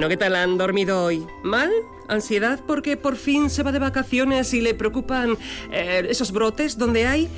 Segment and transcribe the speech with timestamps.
[0.00, 1.26] Bueno, ¿qué tal han dormido hoy?
[1.42, 1.70] ¿Mal?
[2.08, 5.36] ¿Ansiedad porque por fin se va de vacaciones y le preocupan
[5.72, 7.28] eh, esos brotes donde hay?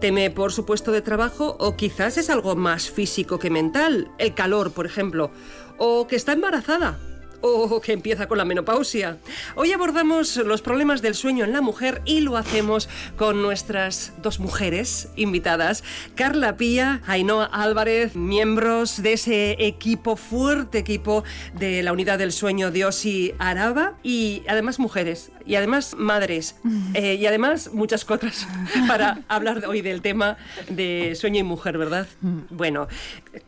[0.00, 1.56] ¿Teme por su puesto de trabajo?
[1.58, 4.12] ¿O quizás es algo más físico que mental?
[4.18, 5.32] El calor, por ejemplo.
[5.78, 6.96] ¿O que está embarazada?
[7.42, 9.18] O que empieza con la menopausia.
[9.54, 14.40] Hoy abordamos los problemas del sueño en la mujer y lo hacemos con nuestras dos
[14.40, 15.84] mujeres invitadas,
[16.14, 22.70] Carla Pía, Ainhoa Álvarez, miembros de ese equipo, fuerte equipo de la unidad del sueño
[22.70, 26.56] de Osi Araba y además mujeres y además madres
[26.94, 28.46] eh, y además muchas cosas
[28.88, 30.36] para hablar hoy del tema
[30.68, 32.06] de sueño y mujer, ¿verdad?
[32.50, 32.88] Bueno,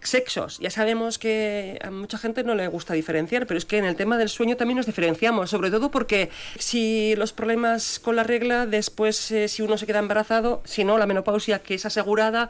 [0.02, 3.84] sexos, ya sabemos que a mucha gente no le gusta diferenciar, pero es que en
[3.84, 8.24] el tema del sueño también nos diferenciamos, sobre todo porque si los problemas con la
[8.24, 12.48] regla, después eh, si uno se queda embarazado, si no, la menopausia que es asegurada,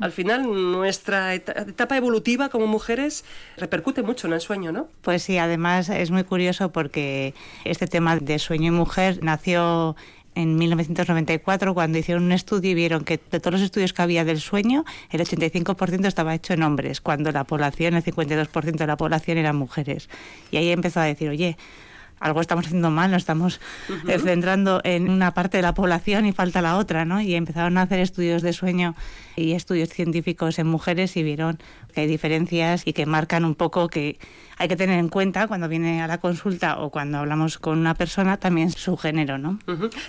[0.00, 3.24] al final nuestra etapa evolutiva como mujeres
[3.56, 4.88] repercute mucho en el sueño, ¿no?
[5.02, 7.34] Pues sí, además es muy curioso porque
[7.64, 9.96] este tema de sueño y mujer nació
[10.34, 14.24] en 1994 cuando hicieron un estudio y vieron que de todos los estudios que había
[14.24, 18.96] del sueño, el 85% estaba hecho en hombres, cuando la población, el 52% de la
[18.96, 20.08] población eran mujeres.
[20.50, 21.56] Y ahí empezó a decir, oye,
[22.20, 23.60] algo estamos haciendo mal, nos estamos
[24.06, 27.20] eh, centrando en una parte de la población y falta la otra, ¿no?
[27.20, 28.94] Y empezaron a hacer estudios de sueño
[29.36, 31.58] y estudios científicos en mujeres y vieron
[31.94, 34.18] que hay diferencias y que marcan un poco que
[34.60, 37.94] hay que tener en cuenta cuando viene a la consulta o cuando hablamos con una
[37.94, 39.58] persona también su género, ¿no?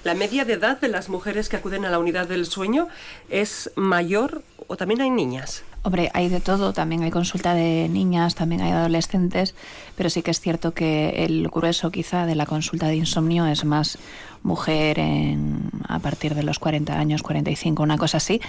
[0.03, 2.89] La media de edad de las mujeres que acuden a la unidad del sueño
[3.29, 5.63] es mayor o también hay niñas.
[5.83, 9.55] Hombre, hay de todo, también hay consulta de niñas, también hay adolescentes,
[9.95, 13.63] pero sí que es cierto que el grueso quizá de la consulta de insomnio es
[13.63, 13.97] más
[14.43, 18.41] mujer en, a partir de los 40 años, 45, una cosa así,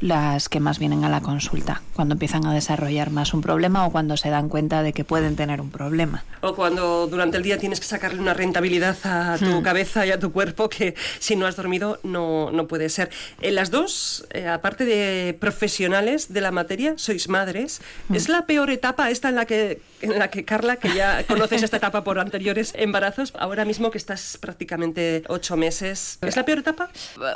[0.00, 3.90] las que más vienen a la consulta, cuando empiezan a desarrollar más un problema o
[3.90, 6.24] cuando se dan cuenta de que pueden tener un problema.
[6.40, 9.62] O cuando durante el día tienes que sacarle una rentabilidad a tu hmm.
[9.62, 13.10] cabeza y a tu cuerpo que si no has dormido no, no puede ser.
[13.40, 17.80] En las dos, eh, aparte de profesionales de la materia, sois madres.
[18.08, 18.14] Hmm.
[18.14, 21.62] ¿Es la peor etapa esta en la que, en la que Carla, que ya conoces
[21.62, 26.18] esta etapa por anteriores embarazos, ahora mismo que estás prácticamente ocho meses.
[26.22, 26.90] ¿Es la peor etapa?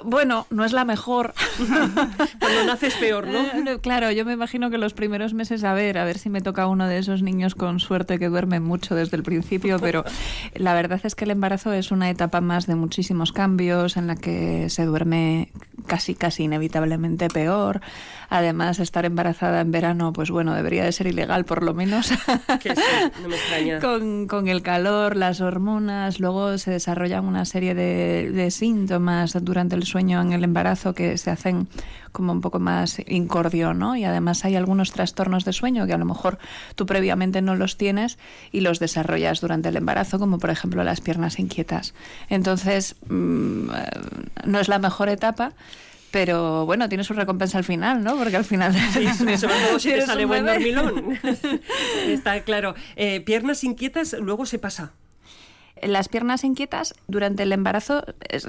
[0.04, 1.34] Bueno, no es la mejor.
[2.54, 3.40] Cuando naces peor, ¿no?
[3.40, 6.40] Eh, claro, yo me imagino que los primeros meses, a ver, a ver si me
[6.40, 10.04] toca uno de esos niños con suerte que duermen mucho desde el principio, pero
[10.54, 14.16] la verdad es que el embarazo es una etapa más de muchísimos cambios en la
[14.16, 15.50] que se duerme
[15.86, 17.80] casi, casi inevitablemente peor.
[18.28, 22.12] Además, estar embarazada en verano, pues bueno, debería de ser ilegal por lo menos.
[22.62, 22.82] Que sí,
[23.22, 23.80] no me extraña.
[23.80, 29.76] Con, con el calor, las hormonas, luego se desarrollan una serie de de, síntomas durante
[29.76, 31.68] el sueño en el embarazo que se hacen
[32.12, 33.96] como un poco más incordio, ¿no?
[33.96, 36.38] Y además hay algunos trastornos de sueño que a lo mejor
[36.74, 38.18] tú previamente no los tienes
[38.52, 41.94] y los desarrollas durante el embarazo, como por ejemplo las piernas inquietas.
[42.28, 43.70] Entonces, mm,
[44.44, 45.54] no es la mejor etapa
[46.12, 48.16] pero bueno, tiene su recompensa al final, ¿no?
[48.16, 48.74] Porque al final...
[48.74, 49.08] Sí,
[49.38, 51.18] sobre todo si te sale buen dormilón.
[52.06, 52.74] Está claro.
[52.96, 54.92] Eh, piernas inquietas, luego se pasa.
[55.82, 58.04] Las piernas inquietas durante el embarazo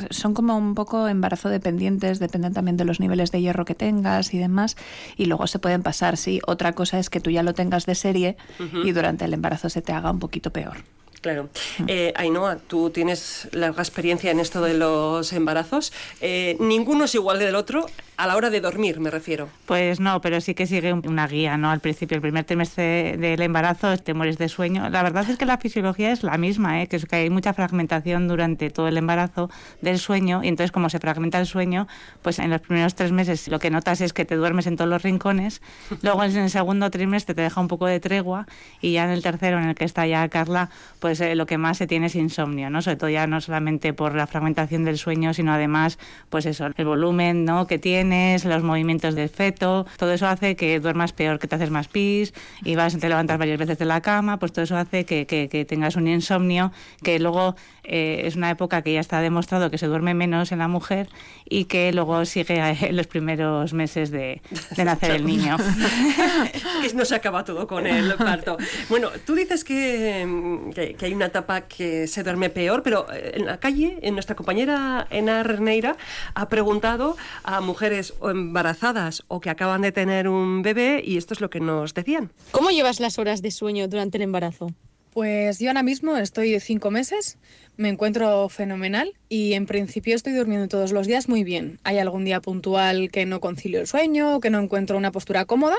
[0.10, 4.34] son como un poco embarazo dependientes, dependen también de los niveles de hierro que tengas
[4.34, 4.78] y demás,
[5.18, 6.40] y luego se pueden pasar, sí.
[6.46, 8.38] Otra cosa es que tú ya lo tengas de serie
[8.84, 10.78] y durante el embarazo se te haga un poquito peor.
[11.23, 11.47] Claro.
[11.88, 15.94] Eh, Ainhoa, tú tienes larga experiencia en esto de los embarazos.
[16.19, 17.85] Eh, ninguno es igual del otro
[18.17, 19.49] a la hora de dormir, me refiero.
[19.66, 21.72] Pues no, pero sí que sigue una guía, ¿no?
[21.72, 24.90] Al principio, el primer trimestre del embarazo, te mueres de sueño.
[24.90, 26.87] La verdad es que la fisiología es la misma, ¿eh?
[26.87, 29.49] que es que hay mucha fragmentación durante todo el embarazo
[29.81, 31.87] del sueño y entonces como se fragmenta el sueño,
[32.22, 34.90] pues en los primeros tres meses lo que notas es que te duermes en todos
[34.90, 35.61] los rincones,
[36.02, 38.46] luego en el segundo trimestre te deja un poco de tregua
[38.81, 40.69] y ya en el tercero, en el que está ya Carla,
[40.99, 42.82] pues eh, lo que más se tiene es insomnio, ¿no?
[42.82, 45.98] Sobre todo ya no solamente por la fragmentación del sueño, sino además,
[46.30, 47.68] pues eso, el volumen, ¿no?
[47.68, 51.70] Que tienes, los movimientos del feto, todo eso hace que duermas peor, que te haces
[51.70, 52.34] más pis
[52.64, 55.66] y vas, te levantas varias veces de la cama, pues todo eso hace que, que,
[55.66, 56.72] tengas un insomnio
[57.04, 60.60] que luego eh, es una época que ya está demostrado que se duerme menos en
[60.60, 61.10] la mujer
[61.46, 64.42] y que luego sigue en los primeros meses de,
[64.76, 65.58] de nacer el niño.
[66.96, 68.58] no se acaba todo con el parto.
[68.90, 73.46] Bueno, tú dices que, que, hay una etapa que se duerme peor, pero eh, en
[73.46, 75.97] la calle, en nuestra compañera Enar Neira
[76.34, 81.41] ha preguntado a mujeres embarazadas o que acaban de tener un bebé y esto es
[81.41, 82.32] lo que nos decían.
[82.52, 84.67] ¿Cómo llevas las horas de sueño durante el embarazo?
[85.14, 87.38] Pues yo ahora mismo estoy de cinco meses,
[87.78, 91.79] me encuentro fenomenal y en principio estoy durmiendo todos los días muy bien.
[91.84, 95.76] Hay algún día puntual que no concilio el sueño, que no encuentro una postura cómoda,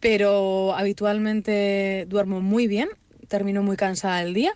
[0.00, 2.90] pero habitualmente duermo muy bien,
[3.32, 4.52] termino muy cansada el día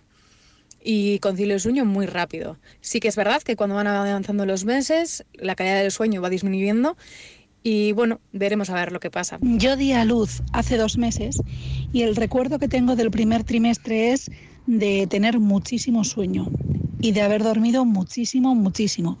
[0.83, 2.57] y concilio el sueño muy rápido.
[2.79, 6.29] Sí que es verdad que cuando van avanzando los meses, la calidad del sueño va
[6.29, 6.95] disminuyendo
[7.63, 9.39] y bueno, veremos a ver lo que pasa.
[9.41, 11.41] Yo di a luz hace dos meses
[11.91, 14.29] y el recuerdo que tengo del primer trimestre es
[14.67, 16.47] de tener muchísimo sueño
[16.99, 19.17] y de haber dormido muchísimo, muchísimo.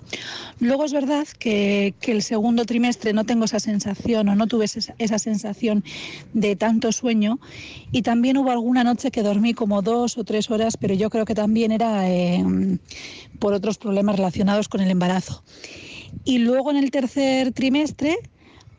[0.59, 5.19] Luego es verdad que, el segundo trimestre no tengo esa sensación o no tuve esa,
[5.19, 5.83] sensación
[6.33, 7.39] de tanto sueño
[7.91, 11.25] y también hubo alguna noche que dormí como dos o tres horas, pero yo creo
[11.25, 12.43] que también era eh,
[13.39, 15.43] por otros problemas relacionados con el embarazo.
[16.23, 18.17] Y luego en el tercer trimestre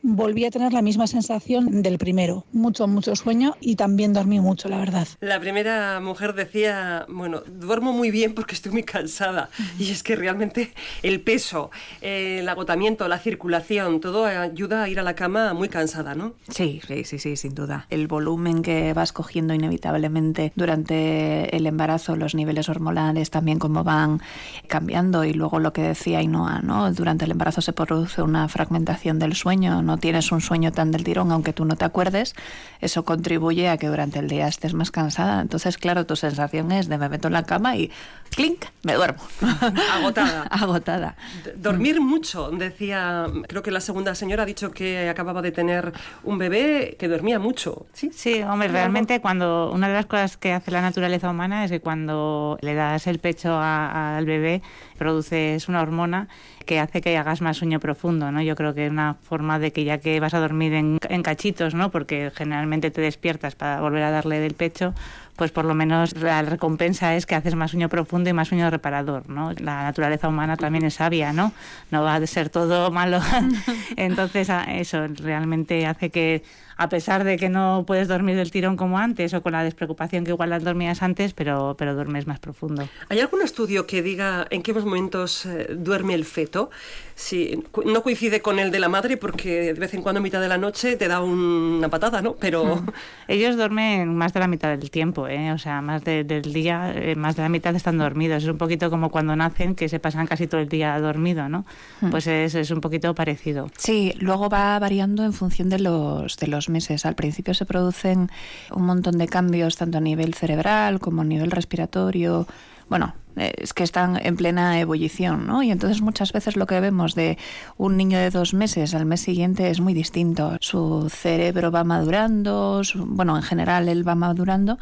[0.02, 4.68] volví a tener la misma sensación del primero, mucho, mucho sueño y también dormí mucho,
[4.68, 5.08] la verdad.
[5.20, 10.16] La primera mujer decía, bueno, duermo muy bien porque estoy muy cansada y es que
[10.16, 10.72] realmente
[11.02, 16.14] el peso, el agotamiento, la circulación, todo ayuda a ir a la cama muy cansada,
[16.14, 16.34] ¿no?
[16.48, 17.86] Sí, sí, sí, sí, sin duda.
[17.90, 24.20] El volumen que vas cogiendo inevitablemente durante el embarazo, los niveles hormonales también como van
[24.66, 26.92] cambiando y luego lo que decía Ainhoa, ¿no?
[26.92, 31.02] Durante el embarazo se produce una fragmentación del sueño, no tienes un sueño tan del
[31.02, 32.34] tirón, aunque tú no te acuerdes,
[32.80, 35.40] eso contribuye a que durante el día estés más cansada.
[35.40, 37.90] Entonces, claro, tu sensación es de me meto en la cama y
[38.30, 39.22] clink, me duermo.
[39.96, 40.42] Agotada.
[40.50, 41.16] Agotada.
[41.56, 45.92] Dormir mucho, decía, creo que la segunda señora ha dicho que acababa de tener
[46.22, 47.86] un bebé que dormía mucho.
[47.94, 51.70] Sí, sí hombre, realmente cuando una de las cosas que hace la naturaleza humana es
[51.70, 54.60] que cuando le das el pecho al bebé,
[54.98, 56.28] produces una hormona
[56.68, 58.42] que hace que hagas más sueño profundo, ¿no?
[58.42, 61.22] Yo creo que es una forma de que ya que vas a dormir en, en
[61.22, 61.90] cachitos, ¿no?
[61.90, 64.92] Porque generalmente te despiertas para volver a darle del pecho,
[65.38, 68.68] pues por lo menos la recompensa es que haces más sueño profundo y más sueño
[68.70, 69.52] reparador, ¿no?
[69.52, 71.52] La naturaleza humana también es sabia, ¿no?
[71.92, 73.20] No va a ser todo malo.
[73.96, 76.42] Entonces, eso realmente hace que
[76.78, 80.24] a pesar de que no puedes dormir del tirón como antes o con la despreocupación
[80.24, 82.88] que igual las dormías antes, pero, pero duermes más profundo.
[83.08, 86.70] ¿Hay algún estudio que diga en qué momentos eh, duerme el feto?
[87.16, 90.40] Si no coincide con el de la madre porque de vez en cuando a mitad
[90.40, 92.36] de la noche te da una patada, ¿no?
[92.36, 92.86] Pero hmm.
[93.26, 95.52] ellos duermen más de la mitad del tiempo, ¿eh?
[95.52, 98.42] O sea, más del día, eh, más de la mitad están dormidos.
[98.42, 101.64] Es un poquito como cuando nacen que se pasan casi todo el día dormido, ¿no?
[102.00, 102.10] Hmm.
[102.10, 103.70] Pues es, es un poquito parecido.
[103.76, 107.06] Sí, luego va variando en función de los de los meses.
[107.06, 108.30] Al principio se producen
[108.72, 112.46] un montón de cambios tanto a nivel cerebral como a nivel respiratorio.
[112.88, 115.62] Bueno, es que están en plena ebullición, ¿no?
[115.62, 117.38] Y entonces muchas veces lo que vemos de
[117.76, 120.56] un niño de dos meses al mes siguiente es muy distinto.
[120.60, 124.78] Su cerebro va madurando, bueno, en general él va madurando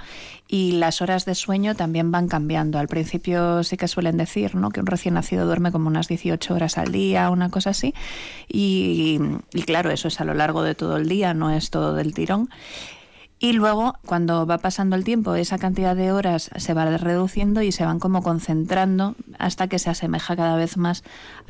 [0.49, 2.79] y las horas de sueño también van cambiando.
[2.79, 4.71] Al principio sí que suelen decir, ¿no?
[4.71, 7.95] Que un recién nacido duerme como unas 18 horas al día, una cosa así.
[8.49, 9.19] Y
[9.67, 12.49] claro, eso es a lo largo de todo el día, no es todo del tirón.
[13.39, 17.71] Y luego, cuando va pasando el tiempo, esa cantidad de horas se va reduciendo y
[17.71, 21.05] se van como concentrando hasta que se asemeja cada vez más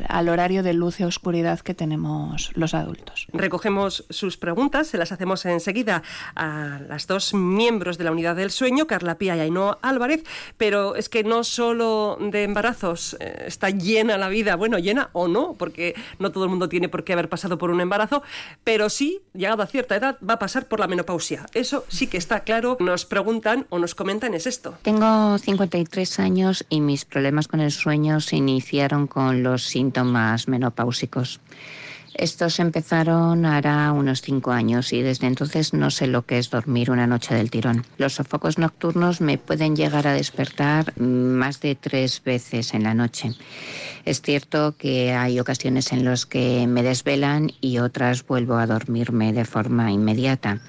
[0.08, 3.28] al horario de luz y oscuridad que tenemos los adultos.
[3.32, 6.02] Recogemos sus preguntas, se las hacemos enseguida
[6.34, 10.24] a las dos miembros de la unidad del sueño, Carla Pía y Ainhoa Álvarez,
[10.56, 15.28] pero es que no solo de embarazos eh, está llena la vida, bueno, llena o
[15.28, 18.24] no, porque no todo el mundo tiene por qué haber pasado por un embarazo,
[18.64, 21.46] pero sí, llegado a cierta edad, va a pasar por la menopausia.
[21.54, 22.76] Eso sí que está claro.
[22.80, 24.74] Nos preguntan o nos comentan es esto.
[24.82, 31.40] Tengo 53 años y mis problemas con el sueño se iniciaron con los síntomas menopáusicos.
[32.18, 36.90] Estos empezaron hará unos cinco años y desde entonces no sé lo que es dormir
[36.90, 37.84] una noche del tirón.
[37.98, 43.34] Los sofocos nocturnos me pueden llegar a despertar más de tres veces en la noche.
[44.06, 49.34] Es cierto que hay ocasiones en las que me desvelan y otras vuelvo a dormirme
[49.34, 50.62] de forma inmediata.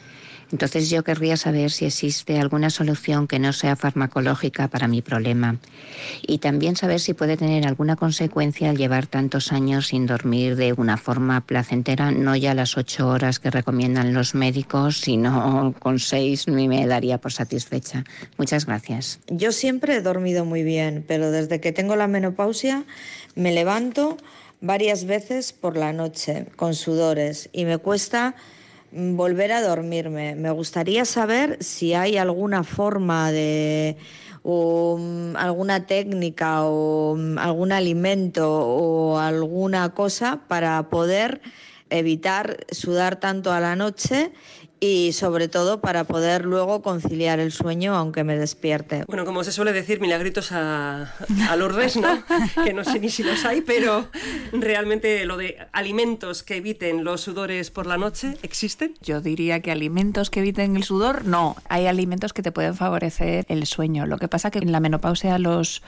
[0.51, 5.57] Entonces yo querría saber si existe alguna solución que no sea farmacológica para mi problema
[6.25, 10.73] y también saber si puede tener alguna consecuencia al llevar tantos años sin dormir de
[10.73, 16.47] una forma placentera, no ya las ocho horas que recomiendan los médicos, sino con seis
[16.47, 18.03] me daría por satisfecha.
[18.37, 19.19] Muchas gracias.
[19.27, 22.85] Yo siempre he dormido muy bien, pero desde que tengo la menopausia
[23.35, 24.17] me levanto
[24.61, 28.35] varias veces por la noche con sudores y me cuesta
[28.91, 30.35] volver a dormirme.
[30.35, 33.97] Me gustaría saber si hay alguna forma de
[34.43, 41.41] o mm, alguna técnica o mm, algún alimento o alguna cosa para poder
[41.89, 44.31] evitar sudar tanto a la noche
[44.79, 49.03] y sobre todo para poder luego conciliar el sueño aunque me despierte.
[49.07, 51.13] Bueno, como se suele decir, milagritos a,
[51.49, 52.23] a Lourdes, ¿no?
[52.63, 54.09] que no sé ni si los hay, pero
[54.51, 58.95] realmente lo de alimentos que eviten los sudores por la noche, ¿existen?
[59.01, 61.55] Yo diría que alimentos que eviten el sudor, no.
[61.69, 64.05] Hay alimentos que te pueden favorecer el sueño.
[64.05, 65.81] Lo que pasa que en la menopausia los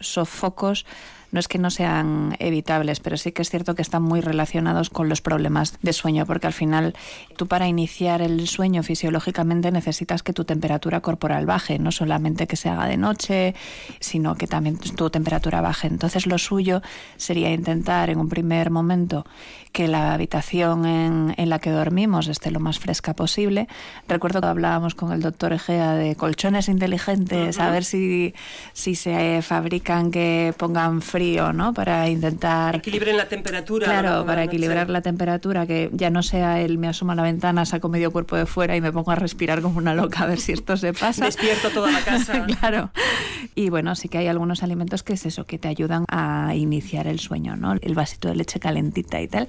[0.00, 0.86] sofocos
[1.30, 4.90] no es que no sean evitables, pero sí que es cierto que están muy relacionados
[4.90, 6.94] con los problemas de sueño, porque al final
[7.36, 12.56] tú para iniciar el sueño fisiológicamente necesitas que tu temperatura corporal baje, no solamente que
[12.56, 13.54] se haga de noche,
[14.00, 15.86] sino que también tu temperatura baje.
[15.86, 16.82] Entonces lo suyo
[17.16, 19.26] sería intentar en un primer momento
[19.72, 23.68] que la habitación en, en la que dormimos esté lo más fresca posible.
[24.08, 28.34] Recuerdo que hablábamos con el doctor Egea de colchones inteligentes, a ver si,
[28.72, 31.74] si se fabrican que pongan frío, ¿no?
[31.74, 32.76] Para intentar...
[32.76, 33.86] Equilibren la temperatura.
[33.86, 37.66] Claro, para equilibrar la temperatura, que ya no sea el me asomo a la ventana,
[37.66, 40.38] saco medio cuerpo de fuera y me pongo a respirar como una loca a ver
[40.38, 41.24] si esto se pasa.
[41.24, 42.46] Despierto toda la casa.
[42.60, 42.90] claro.
[43.54, 47.06] Y bueno, sí que hay algunos alimentos que es eso, que te ayudan a iniciar
[47.06, 47.74] el sueño, ¿no?
[47.80, 49.48] El vasito de leche calentita y tal.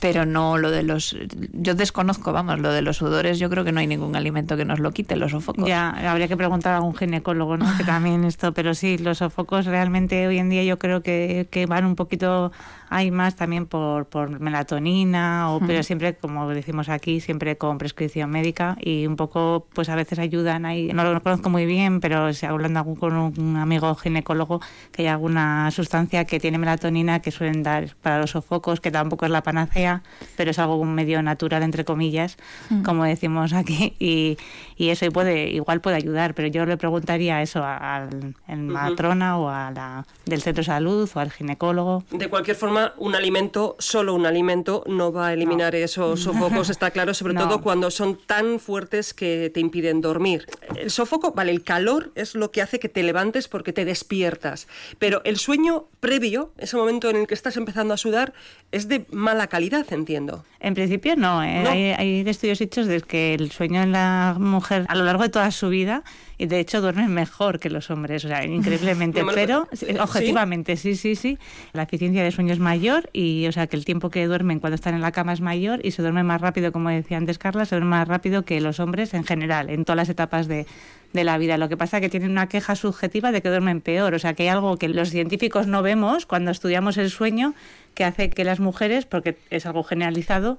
[0.00, 1.16] Pero no lo de los...
[1.52, 4.64] Yo desconozco, vamos, lo de los sudores, yo creo que no hay ningún alimento que
[4.64, 5.66] nos lo quite, los sofocos.
[5.66, 7.66] Ya, habría que preguntar a un ginecólogo, ¿no?
[7.76, 11.66] que también esto, pero sí, los sofocos realmente hoy en día yo creo que, que
[11.66, 12.52] van un poquito
[12.88, 18.30] hay más también por, por melatonina, o, pero siempre, como decimos aquí, siempre con prescripción
[18.30, 20.92] médica y un poco, pues a veces ayudan ahí.
[20.92, 24.60] No lo conozco muy bien, pero si hablando con un amigo ginecólogo
[24.92, 29.24] que hay alguna sustancia que tiene melatonina que suelen dar para los sofocos, que tampoco
[29.24, 30.02] es la panacea,
[30.36, 32.36] pero es algo medio natural, entre comillas,
[32.84, 34.36] como decimos aquí, y,
[34.76, 39.70] y, eso puede, igual puede ayudar, pero yo le preguntaría eso al matrona o a
[39.70, 42.04] la del centro de salud o al ginecólogo.
[42.10, 46.90] De cualquier forma, un alimento, solo un alimento, no va a eliminar esos sofocos, está
[46.90, 50.46] claro, sobre todo cuando son tan fuertes que te impiden dormir.
[50.76, 54.68] El sofoco, vale, el calor es lo que hace que te levantes porque te despiertas,
[54.98, 58.32] pero el sueño previo, ese momento en el que estás empezando a sudar,
[58.72, 60.44] es de mala calidad, entiendo.
[60.60, 61.94] En principio no, ¿eh?
[61.96, 65.50] Hay, estudios hechos de que el sueño en la mujer a lo largo de toda
[65.50, 66.02] su vida
[66.38, 69.68] y de hecho duermen mejor que los hombres, o sea, increíblemente, pero
[70.00, 71.38] objetivamente, sí, sí, sí,
[71.72, 74.74] la eficiencia de sueño es mayor y, o sea, que el tiempo que duermen cuando
[74.74, 77.64] están en la cama es mayor y se duerme más rápido, como decía antes Carla,
[77.64, 80.66] se duerme más rápido que los hombres en general, en todas las etapas de,
[81.12, 81.58] de la vida.
[81.58, 84.34] Lo que pasa es que tienen una queja subjetiva de que duermen peor, o sea,
[84.34, 87.54] que hay algo que los científicos no vemos cuando estudiamos el sueño
[87.96, 90.58] que hace que las mujeres, porque es algo generalizado,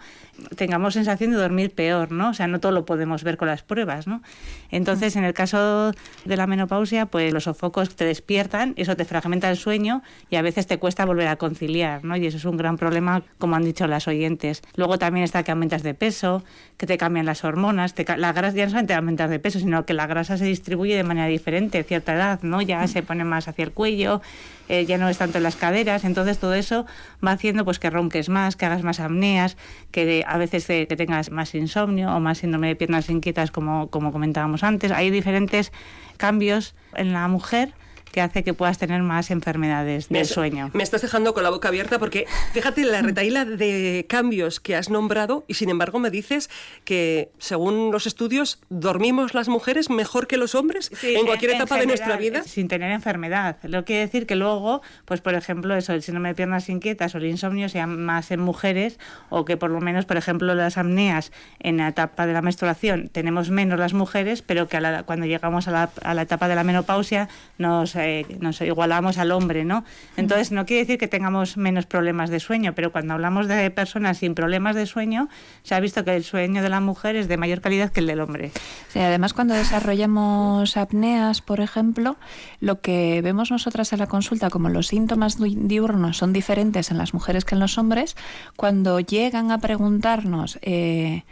[0.56, 2.32] tengamos sensación de dormir peor, ¿no?
[2.32, 4.24] O sea, no todo lo podemos ver con las pruebas, ¿no?
[4.72, 5.92] Entonces, en el caso
[6.26, 10.02] de la menopausia, pues los sofocos te despiertan, eso te fragmenta el sueño
[10.32, 12.18] y a veces te cuesta volver a conciliar, ¿no?
[12.18, 14.64] Y eso es un gran problema, como han dicho las oyentes.
[14.76, 16.44] Luego también está que aumentas de peso,
[16.78, 19.86] que te cambian las hormonas, te, la grasa ya no solamente aumentas de peso, sino
[19.86, 22.62] que la grasa se distribuye de manera diferente cierta edad, ¿no?
[22.62, 24.22] Ya se pone más hacia el cuello,
[24.70, 26.86] eh, ya no es tanto en las caderas, entonces todo eso
[27.26, 29.58] va haciendo pues que ronques más, que hagas más apneas,
[29.92, 34.12] que a veces que tengas más insomnio o más síndrome de piernas inquietas como, como
[34.12, 34.92] comentábamos antes.
[34.92, 35.72] Hay diferentes
[36.18, 37.74] cambios en la mujer
[38.18, 40.72] que hace que puedas tener más enfermedades del sueño.
[40.74, 44.90] Me estás dejando con la boca abierta porque fíjate la retaíla de cambios que has
[44.90, 46.50] nombrado y sin embargo me dices
[46.84, 51.86] que según los estudios dormimos las mujeres mejor que los hombres en cualquier etapa de
[51.86, 52.42] nuestra vida.
[52.42, 53.58] Sin tener enfermedad.
[53.62, 57.14] Lo que quiere decir que luego, pues por ejemplo, eso, el síndrome de piernas inquietas
[57.14, 58.98] o el insomnio sean más en mujeres
[59.30, 63.10] o que por lo menos, por ejemplo, las apneas en la etapa de la menstruación
[63.10, 66.64] tenemos menos las mujeres, pero que cuando llegamos a la, a la etapa de la
[66.64, 69.84] menopausia nos eh, nos igualamos al hombre, ¿no?
[70.16, 74.20] Entonces no quiere decir que tengamos menos problemas de sueño, pero cuando hablamos de personas
[74.20, 75.30] sin problemas de sueño,
[75.64, 78.08] se ha visto que el sueño de la mujer es de mayor calidad que el
[78.08, 78.52] del hombre.
[78.90, 82.18] Sí, además cuando desarrollamos apneas, por ejemplo,
[82.60, 87.14] lo que vemos nosotras en la consulta, como los síntomas diurnos son diferentes en las
[87.14, 88.16] mujeres que en los hombres,
[88.56, 91.24] cuando llegan a preguntarnos eh,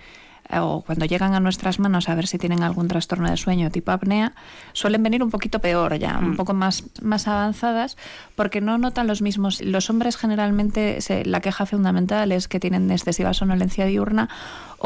[0.51, 3.91] o cuando llegan a nuestras manos a ver si tienen algún trastorno de sueño tipo
[3.91, 4.33] apnea,
[4.73, 6.35] suelen venir un poquito peor ya, un mm.
[6.35, 7.97] poco más, más avanzadas,
[8.35, 9.61] porque no notan los mismos.
[9.61, 14.29] Los hombres generalmente la queja fundamental es que tienen excesiva sonolencia diurna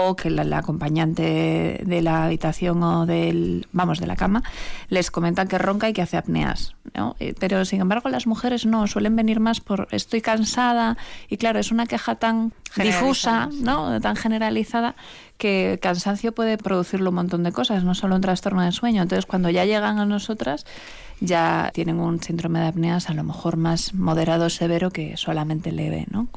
[0.01, 4.43] o que la, acompañante de la habitación o del, vamos, de la cama,
[4.87, 6.73] les comentan que ronca y que hace apneas.
[7.19, 11.59] Eh, pero sin embargo las mujeres no, suelen venir más por estoy cansada y claro,
[11.59, 13.99] es una queja tan difusa, ¿no?
[13.99, 14.95] tan generalizada
[15.37, 19.01] que cansancio puede producirle un montón de cosas, no solo un trastorno de sueño.
[19.01, 20.65] Entonces, cuando ya llegan a nosotras,
[21.19, 25.71] ya tienen un síndrome de apneas a lo mejor más moderado o severo que solamente
[25.71, 26.27] leve, ¿no?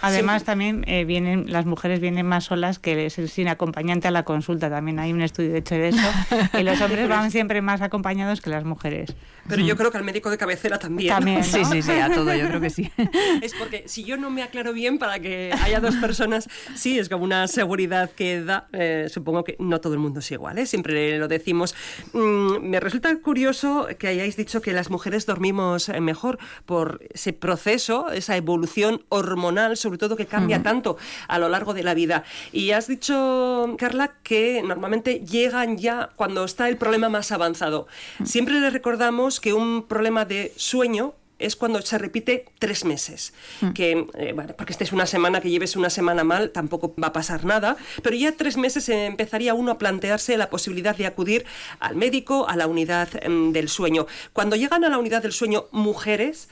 [0.00, 4.70] Además, también eh, vienen las mujeres vienen más solas que sin acompañante a la consulta.
[4.70, 6.10] También hay un estudio hecho de eso.
[6.58, 9.14] y los hombres van siempre más acompañados que las mujeres.
[9.48, 11.08] Pero yo creo que al médico de cabecera también.
[11.08, 12.90] También, Sí, sí, sí, a todo, yo creo que sí.
[13.42, 17.08] Es porque si yo no me aclaro bien para que haya dos personas, sí, es
[17.08, 18.68] como una seguridad que da.
[18.72, 20.66] Eh, supongo que no todo el mundo es igual, ¿eh?
[20.66, 21.74] siempre lo decimos.
[22.12, 27.32] Mm, me resulta curioso que hayáis dicho que las mujeres dormimos eh, mejor por ese
[27.32, 30.96] proceso, esa evolución hormonal, sobre todo que cambia tanto
[31.28, 32.24] a lo largo de la vida.
[32.52, 37.86] Y has dicho, Carla, que normalmente llegan ya cuando está el problema más avanzado.
[38.24, 43.32] Siempre le recordamos que un problema de sueño es cuando se repite tres meses.
[43.60, 43.70] Hmm.
[43.70, 47.12] Que, eh, bueno, porque estés una semana, que lleves una semana mal, tampoco va a
[47.12, 51.46] pasar nada, pero ya tres meses empezaría uno a plantearse la posibilidad de acudir
[51.80, 54.06] al médico, a la unidad em, del sueño.
[54.32, 56.48] Cuando llegan a la unidad del sueño mujeres,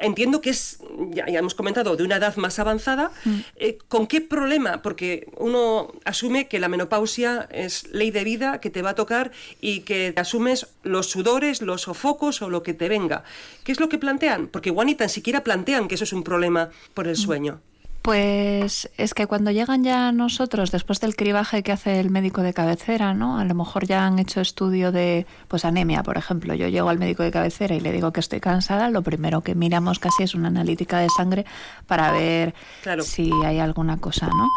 [0.00, 0.78] entiendo que es,
[1.10, 3.12] ya, hemos comentado, de una edad más avanzada.
[3.24, 3.38] Mm.
[3.56, 4.82] Eh, ¿Con qué problema?
[4.82, 9.32] Porque uno asume que la menopausia es ley de vida, que te va a tocar
[9.60, 13.24] y que asumes los sudores, los sofocos o lo que te venga.
[13.64, 14.48] ¿Qué es lo que plantean?
[14.48, 17.16] Porque igual ni tan siquiera plantean que eso es un problema por el mm.
[17.16, 17.60] sueño.
[18.02, 22.54] Pues es que cuando llegan ya nosotros, después del cribaje que hace el médico de
[22.54, 23.38] cabecera, ¿no?
[23.38, 26.54] A lo mejor ya han hecho estudio de pues anemia, por ejemplo.
[26.54, 29.54] Yo llego al médico de cabecera y le digo que estoy cansada, lo primero que
[29.54, 31.44] miramos casi es una analítica de sangre
[31.86, 32.54] para ver
[33.02, 34.48] si hay alguna cosa, ¿no?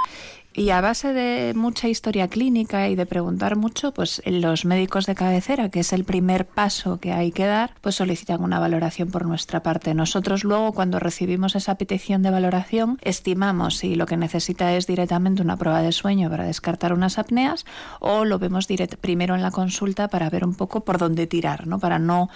[0.55, 5.15] Y a base de mucha historia clínica y de preguntar mucho, pues los médicos de
[5.15, 9.25] cabecera, que es el primer paso que hay que dar, pues solicitan una valoración por
[9.25, 9.95] nuestra parte.
[9.95, 15.41] Nosotros luego, cuando recibimos esa petición de valoración, estimamos si lo que necesita es directamente
[15.41, 17.65] una prueba de sueño para descartar unas apneas
[17.99, 18.67] o lo vemos
[19.01, 21.79] primero en la consulta para ver un poco por dónde tirar, ¿no?
[21.79, 22.29] Para no,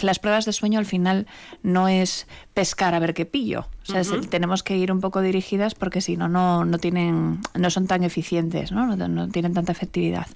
[0.00, 1.26] las pruebas de sueño al final
[1.62, 3.66] no es pescar a ver qué pillo.
[3.86, 7.86] O sea, tenemos que ir un poco dirigidas porque si no, no tienen no son
[7.86, 8.96] tan eficientes, ¿no?
[8.96, 10.26] No, tienen tanta efectividad.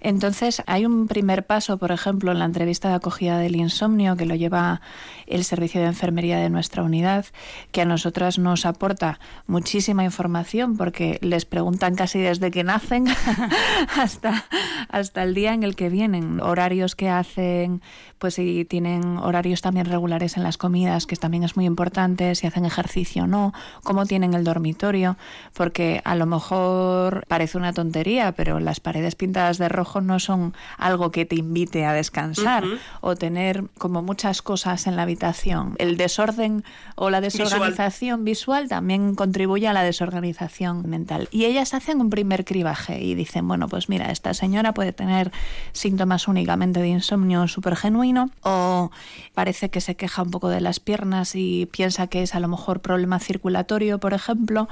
[0.00, 4.24] Entonces, hay un primer paso, por ejemplo, en la entrevista de acogida del insomnio, que
[4.24, 4.80] lo lleva
[5.26, 7.26] el servicio de enfermería de nuestra unidad,
[7.70, 13.06] que a nosotras nos aporta muchísima información porque les preguntan casi desde que nacen
[13.96, 14.46] hasta,
[14.88, 17.82] hasta el día en el que vienen, horarios que hacen,
[18.18, 22.46] pues si tienen horarios también regulares en las comidas, que también es muy importante, si
[22.46, 22.85] hacen ejercicio
[23.20, 25.16] o no, cómo tienen el dormitorio,
[25.52, 30.54] porque a lo mejor parece una tontería, pero las paredes pintadas de rojo no son
[30.78, 32.64] algo que te invite a descansar
[33.00, 35.74] o tener como muchas cosas en la habitación.
[35.78, 38.68] El desorden o la desorganización visual.
[38.68, 41.28] también contribuye a la desorganización mental.
[41.30, 45.32] Y ellas hacen un primer cribaje y dicen, bueno, pues mira, esta señora puede tener
[45.72, 48.90] síntomas únicamente de insomnio súper genuino o
[49.34, 52.48] parece que se queja un poco de las piernas y piensa que es a lo
[52.48, 54.68] mejor problema circulatorio, por ejemplo,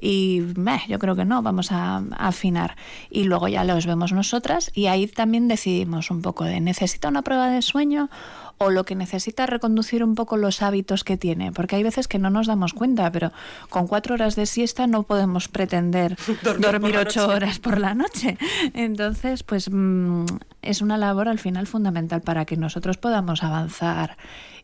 [0.00, 0.42] y
[0.88, 2.76] yo creo que no, vamos a, afinar.
[3.10, 7.22] Y luego ya los vemos nosotras y ahí también decidimos un poco de necesita una
[7.22, 8.10] prueba de sueño
[8.58, 12.18] o lo que necesita reconducir un poco los hábitos que tiene, porque hay veces que
[12.18, 13.32] no nos damos cuenta, pero
[13.70, 16.16] con cuatro horas de siesta no podemos pretender
[16.58, 18.36] dormir, ocho horas por la noche.
[18.74, 20.26] Entonces, pues mm,
[20.62, 24.16] es una labor al final fundamental para que nosotros podamos avanzar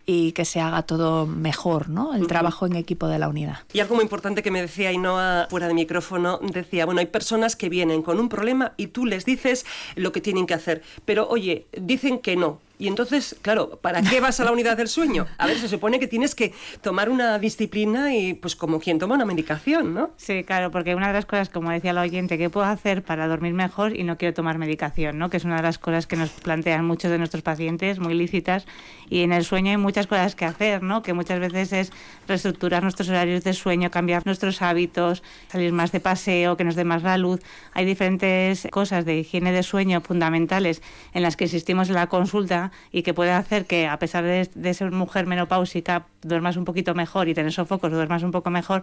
[0.06, 2.14] y que se haga todo mejor, ¿no?
[2.14, 3.58] El trabajo en equipo de la unidad.
[3.72, 7.56] Y algo muy importante que me decía Ainhoa fuera de micrófono, decía, bueno, hay personas
[7.56, 9.64] que vienen con un problema y tú les dices
[9.94, 14.20] lo que tienen que hacer, pero oye, dicen que no, y entonces, claro, ¿para qué
[14.20, 15.26] vas a la unidad del sueño?
[15.38, 19.14] A ver, se supone que tienes que tomar una disciplina y pues como quien toma
[19.14, 20.10] una medicación, ¿no?
[20.16, 23.26] Sí, claro, porque una de las cosas, como decía la oyente, ¿qué puedo hacer para
[23.26, 24.84] dormir mejor y no quiero tomar medicación?
[25.12, 25.30] ¿no?
[25.30, 28.66] Que es una de las cosas que nos plantean muchos de nuestros pacientes, muy lícitas.
[29.08, 31.02] Y en el sueño hay muchas cosas que hacer, ¿no?
[31.02, 31.92] Que muchas veces es
[32.26, 36.84] reestructurar nuestros horarios de sueño, cambiar nuestros hábitos, salir más de paseo, que nos dé
[36.84, 37.40] más la luz.
[37.72, 40.82] Hay diferentes cosas de higiene de sueño fundamentales
[41.12, 44.48] en las que existimos en la consulta y que puede hacer que a pesar de,
[44.54, 48.82] de ser mujer menopáusica duermas un poquito mejor y tener sofocos duermas un poco mejor,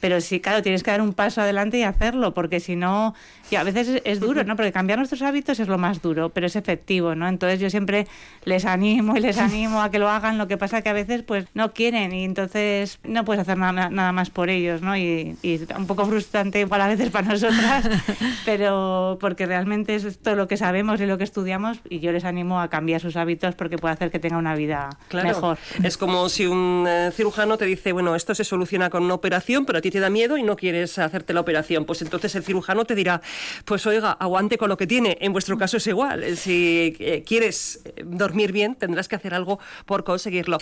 [0.00, 3.14] pero sí, claro, tienes que dar un paso adelante y hacerlo, porque si no,
[3.50, 4.56] y a veces es, duro, ¿no?
[4.56, 7.28] Porque cambiar nuestros hábitos es lo más duro, pero es efectivo, ¿no?
[7.28, 8.06] Entonces yo siempre
[8.44, 11.22] les animo y les animo a que lo hagan, lo que pasa que a veces
[11.22, 14.96] pues no quieren y entonces no puedes hacer nada, nada más por ellos, ¿no?
[14.96, 17.88] Y, y un poco frustrante igual a veces para nosotras,
[18.44, 22.24] pero porque realmente es todo lo que sabemos y lo que estudiamos y yo les
[22.24, 25.58] animo a cambiar sus hábitos porque puede hacer que tenga una vida Claro, mejor.
[25.82, 29.64] es como si un eh, cirujano te dice, bueno, esto se soluciona con una operación,
[29.64, 31.84] pero te da miedo y no quieres hacerte la operación.
[31.84, 33.20] Pues entonces el cirujano te dirá,
[33.64, 35.18] pues oiga, aguante con lo que tiene.
[35.20, 36.22] En vuestro caso es igual.
[36.22, 40.58] Eh, Si eh, quieres eh, dormir bien, tendrás que hacer algo por conseguirlo.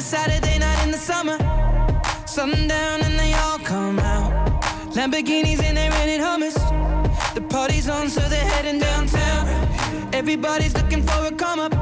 [0.00, 1.38] Saturday in the summer.
[2.26, 3.00] Sundown
[10.20, 11.72] Everybody's looking for a come up,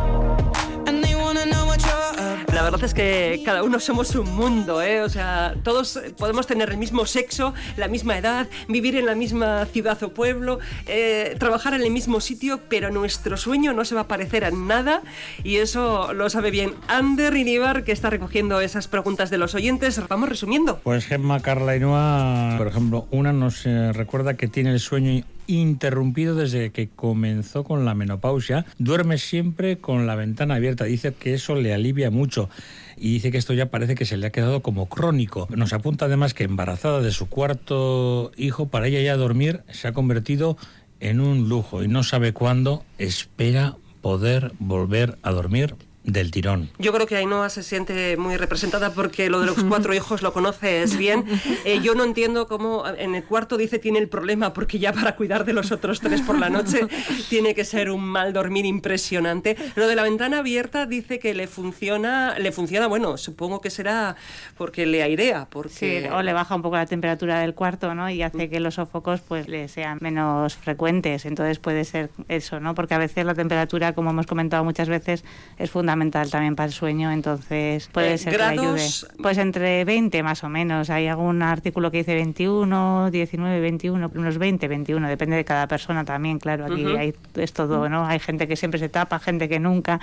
[0.87, 2.55] and they wanna know what you're up.
[2.55, 5.03] La verdad es que cada uno somos un mundo, ¿eh?
[5.03, 9.66] O sea, todos podemos tener el mismo sexo, la misma edad, vivir en la misma
[9.66, 14.03] ciudad o pueblo, eh, trabajar en el mismo sitio, pero nuestro sueño no se va
[14.03, 15.03] a parecer a nada
[15.42, 20.01] y eso lo sabe bien Ander Inibar, que está recogiendo esas preguntas de los oyentes.
[20.09, 20.79] Vamos resumiendo.
[20.85, 26.37] Pues Gemma Carla Ainhoa, por ejemplo, una nos eh, recuerda que tiene el sueño interrumpido
[26.37, 28.65] desde que comenzó con la menopausia.
[28.79, 30.85] Duerme siempre con la ventana abierta.
[30.85, 32.49] Dice que eso le alivia mucho.
[32.97, 35.49] Y dice que esto ya parece que se le ha quedado como crónico.
[35.51, 39.93] Nos apunta además que embarazada de su cuarto hijo, para ella ya dormir se ha
[39.93, 40.57] convertido
[41.01, 46.71] en un lujo y no sabe cuándo espera poder volver a dormir del tirón.
[46.79, 50.33] Yo creo que Ainhoa se siente muy representada porque lo de los cuatro hijos lo
[50.33, 51.25] conoces bien.
[51.65, 55.17] Eh, yo no entiendo cómo en el cuarto dice tiene el problema porque ya para
[55.17, 56.81] cuidar de los otros tres por la noche
[57.29, 59.57] tiene que ser un mal dormir impresionante.
[59.75, 64.17] Lo de la ventana abierta dice que le funciona, le funciona, bueno, supongo que será
[64.57, 68.09] porque le airea, porque Sí, o le baja un poco la temperatura del cuarto, ¿no?
[68.09, 71.27] Y hace que los sofocos pues le sean menos frecuentes.
[71.27, 72.75] Entonces puede ser eso, ¿no?
[72.75, 75.25] Porque a veces la temperatura, como hemos comentado muchas veces,
[75.59, 77.11] es fundamental también para el sueño.
[77.12, 78.64] Entonces puede Eh, ser que le ayude.
[78.66, 80.90] grados- Pues entre 20 más o menos.
[80.90, 85.09] Hay algún artículo que dice 21, 19, 21, unos 20, 21.
[85.09, 86.66] Depende de cada persona también, claro.
[86.66, 88.07] Aquí hay, es todo, ¿no?
[88.07, 90.01] Hay gente que siempre se tapa, gente que nunca.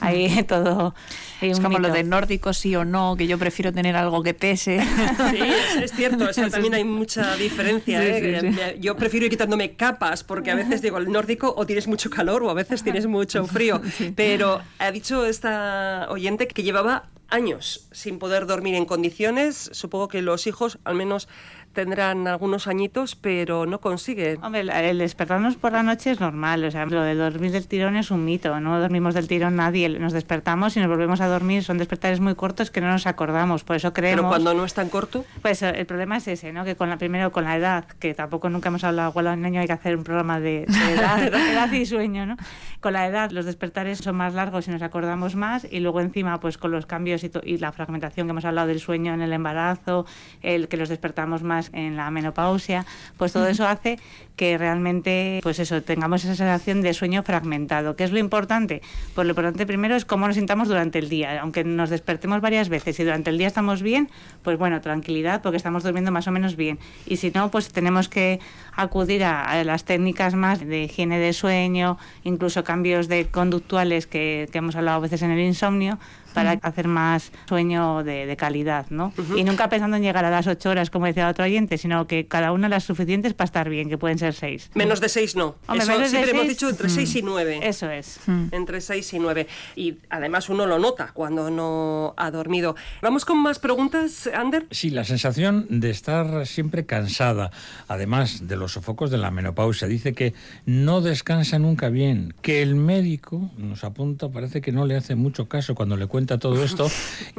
[0.00, 0.94] Hay todo.
[1.40, 1.94] hay Es un como lo mito.
[1.94, 4.80] de nórdico sí o no, que yo prefiero tener algo que pese.
[5.30, 8.00] Sí, es, es cierto, eso también hay mucha diferencia.
[8.00, 8.38] Sí, ¿eh?
[8.40, 8.60] sí, sí.
[8.80, 12.42] Yo prefiero ir quitándome capas porque a veces digo, el nórdico o tienes mucho calor
[12.44, 13.80] o a veces tienes mucho frío.
[14.14, 19.70] Pero ha dicho esta oyente que llevaba años sin poder dormir en condiciones.
[19.72, 21.28] Supongo que los hijos al menos
[21.76, 24.42] tendrán algunos añitos, pero no consiguen.
[24.42, 27.96] Hombre, el- despertarnos por la noche es normal, o sea, lo de dormir del tirón
[27.96, 31.62] es un mito, no dormimos del tirón nadie, nos despertamos y nos volvemos a dormir,
[31.62, 34.20] son despertares muy cortos que no nos acordamos, por eso creemos...
[34.22, 36.64] Pero cuando no es tan corto, Pues eh, el problema es ese, ¿no?
[36.64, 39.60] Que con la primero con la edad, que tampoco nunca hemos hablado igual al niño
[39.60, 42.36] hay que hacer un programa de, de edad, edad y sueño, ¿no?
[42.80, 46.40] Con la edad los despertares son más largos y nos acordamos más y luego encima
[46.40, 49.32] pues con los cambios y, y la fragmentación que hemos hablado del sueño en el
[49.32, 50.06] embarazo,
[50.42, 52.84] el que los despertamos más en la menopausia,
[53.16, 53.98] pues todo eso hace
[54.36, 57.96] que realmente pues eso tengamos esa sensación de sueño fragmentado.
[57.96, 58.82] ¿Qué es lo importante?
[59.14, 62.68] Pues lo importante primero es cómo nos sintamos durante el día, aunque nos despertemos varias
[62.68, 64.10] veces y durante el día estamos bien,
[64.42, 66.78] pues bueno, tranquilidad porque estamos durmiendo más o menos bien.
[67.06, 68.40] Y si no, pues tenemos que
[68.74, 74.58] acudir a, las técnicas más de higiene de sueño, incluso cambios de conductuales que, que
[74.58, 75.98] hemos hablado a veces en el insomnio
[76.36, 79.12] para hacer más sueño de, de calidad, ¿no?
[79.34, 82.26] Y nunca pensando en llegar a las ocho horas, como decía otro oyente, sino que
[82.26, 84.70] cada una las suficientes para estar bien, que pueden ser seis.
[84.74, 85.56] menos de seis no.
[85.66, 86.90] Hombre, Eso menos de siempre hemos seis, dicho entre mm.
[86.90, 87.60] 6 y 9.
[87.62, 88.20] Eso es.
[88.52, 89.46] Entre 6 y 9.
[89.76, 92.76] Y además uno lo nota cuando no ha dormido.
[93.00, 94.66] Vamos con más preguntas, Ander.
[94.70, 97.50] Sí, la sensación de estar siempre cansada,
[97.88, 99.88] además de los sofocos de la menopausia.
[99.88, 100.34] Dice que
[100.66, 105.48] no descansa nunca bien, que el médico nos apunta, parece que no le hace mucho
[105.48, 106.90] caso cuando le cuenta todo esto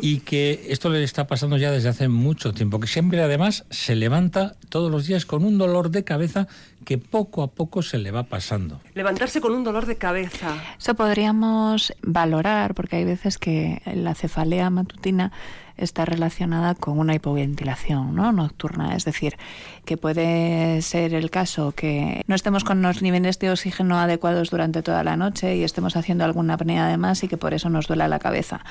[0.01, 3.95] y que esto le está pasando ya desde hace mucho tiempo, que siempre además se
[3.95, 6.47] levanta todos los días con un dolor de cabeza
[6.85, 8.79] que poco a poco se le va pasando.
[8.93, 10.55] Levantarse con un dolor de cabeza.
[10.79, 15.31] Eso podríamos valorar, porque hay veces que la cefalea matutina
[15.77, 18.31] está relacionada con una hipoventilación ¿no?
[18.31, 18.95] nocturna.
[18.95, 19.37] Es decir,
[19.85, 24.81] que puede ser el caso que no estemos con los niveles de oxígeno adecuados durante
[24.81, 28.07] toda la noche y estemos haciendo alguna apnea además y que por eso nos duela
[28.07, 28.61] la cabeza.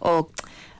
[0.00, 0.30] O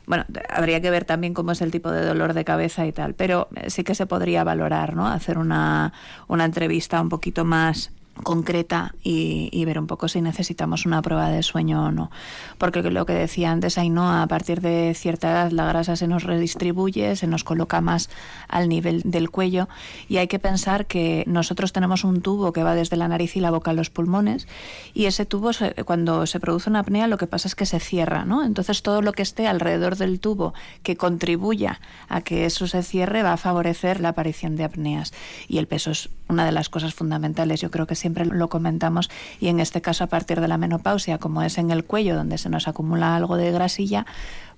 [0.07, 3.15] Bueno, habría que ver también cómo es el tipo de dolor de cabeza y tal,
[3.15, 5.09] pero sí que se podría valorar, ¿no?
[5.09, 5.93] Hacer una,
[6.29, 7.91] una entrevista un poquito más
[8.23, 12.11] concreta y, ver un poco si necesitamos una prueba de sueño o no.
[12.59, 16.23] Porque lo que decía antes, no, a partir de cierta edad la grasa se nos
[16.23, 18.09] redistribuye, se nos coloca más
[18.49, 19.69] al nivel del cuello
[20.09, 23.41] y hay que pensar que nosotros tenemos un tubo que va desde la nariz y
[23.41, 24.47] la boca a los pulmones
[24.95, 25.51] y ese tubo
[25.85, 28.45] cuando se produce una apnea lo que pasa es que se cierra, ¿no?
[28.45, 33.23] Entonces todo lo que esté alrededor del tubo que contribuya a que eso se cierre
[33.23, 35.13] va a favorecer la aparición de apneas
[35.49, 37.61] y el peso es una de las cosas fundamentales.
[37.61, 41.19] Yo creo que siempre lo comentamos y en este caso a partir de la menopausia,
[41.19, 44.07] como es en el cuello donde se nos acumula algo de grasilla,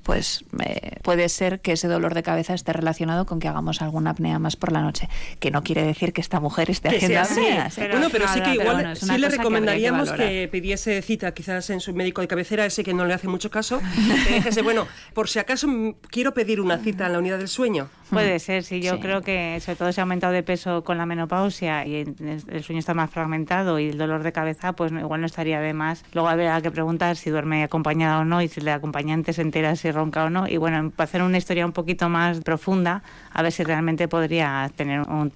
[0.02, 4.11] pues eh, puede ser que ese dolor de cabeza esté relacionado con que hagamos alguna
[4.11, 5.08] apnea más por la noche,
[5.38, 7.78] que no quiere decir que esta mujer esté haciendo apneas.
[7.78, 7.88] ¿eh?
[7.90, 12.20] bueno, pero sí que igual sí le recomendaríamos que, pidiese cita quizás en su médico
[12.20, 13.80] de cabecera, ese que no le hace mucho caso,
[14.26, 15.68] que dijese, bueno, por si acaso
[16.11, 17.88] quiero pedir una cita en la unidad del sueño.
[18.11, 21.87] Puede ser, sí, yo creo que sobre todo ese aumentado de peso con la menopausia
[21.87, 22.14] y
[22.48, 25.74] el sueño está más fragmentado y el dolor de cabeza, pues igual no estaría de
[25.74, 26.04] más.
[26.14, 29.76] Luego habría que preguntar si duerme acompañada o no y si la acompañante se entera
[29.88, 30.46] si ronca o no.
[30.46, 34.70] Y bueno, para hacer una historia un poquito más profunda, a ver si realmente podría
[34.77, 35.33] tener un,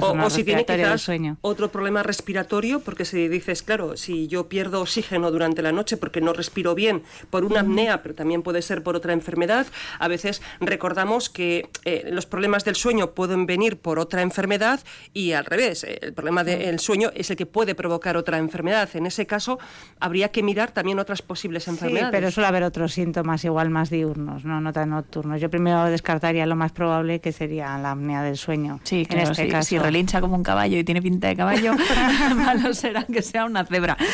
[0.00, 1.36] o, si tiene quizás sueño.
[1.40, 6.20] otro problema respiratorio, porque si dices, claro, si yo pierdo oxígeno durante la noche porque
[6.20, 9.66] no respiro bien por una apnea, pero también puede ser por otra enfermedad,
[9.98, 14.80] a veces recordamos que eh, los problemas del sueño pueden venir por otra enfermedad
[15.12, 18.88] y al revés, eh, el problema del sueño es el que puede provocar otra enfermedad.
[18.94, 19.58] En ese caso,
[20.00, 22.08] habría que mirar también otras posibles enfermedades.
[22.08, 25.40] Sí, pero suele haber otros síntomas igual más diurnos, no, no tan nocturnos.
[25.40, 28.80] Yo primero descartaría lo más probable que sería la apnea del sueño.
[28.84, 29.68] Sí, en este caso.
[29.68, 31.72] si relincha como un caballo y tiene pinta de caballo,
[32.36, 33.96] malo será que sea una cebra.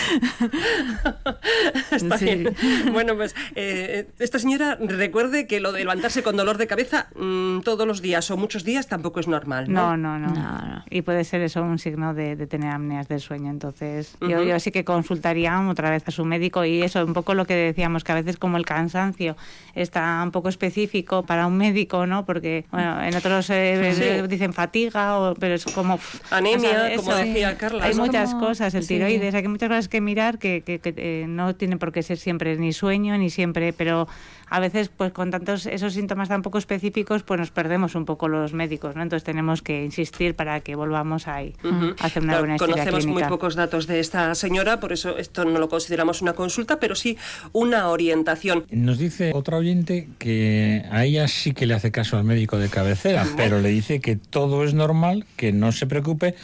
[2.93, 7.61] Bueno, pues eh, esta señora recuerde que lo de levantarse con dolor de cabeza mm,
[7.61, 9.73] todos los días o muchos días tampoco es normal.
[9.73, 9.97] ¿no?
[9.97, 10.85] No, no, no.
[10.91, 13.51] Y puede ser eso un signo de, tener apneas del sueño.
[13.51, 17.35] Entonces, yo, yo sí que consultaría otra vez a su médico y eso, un poco
[17.35, 19.37] lo que decíamos, que a veces como el cansancio
[19.75, 22.25] está un poco específico para un médico, ¿no?
[22.25, 25.99] Porque, bueno, en otros eh, dicen fatiga, o, pero es como...
[26.31, 27.85] Anemia, como decía Carla.
[27.85, 31.77] Hay muchas cosas, el tiroides, hay muchas cosas que mirar que, que, eh, no tiene
[31.77, 34.07] por qué ser siempre ni sueño, ni siempre, pero
[34.49, 38.29] a veces pues con tantos esos síntomas tan poco específicos pues nos perdemos un poco
[38.29, 39.03] los médicos, ¿no?
[39.03, 41.55] Entonces tenemos que insistir para que volvamos ahí
[41.99, 45.45] a hacer una buena historia Conocemos muy pocos datos de esta señora, por eso esto
[45.45, 47.19] no lo consideramos una consulta, pero sí
[47.53, 48.54] una orientación.
[48.71, 52.69] Nos dice otra oyente que a ella sí que le hace caso al médico de
[52.69, 56.35] cabecera, pero le dice que todo es normal, que no se preocupe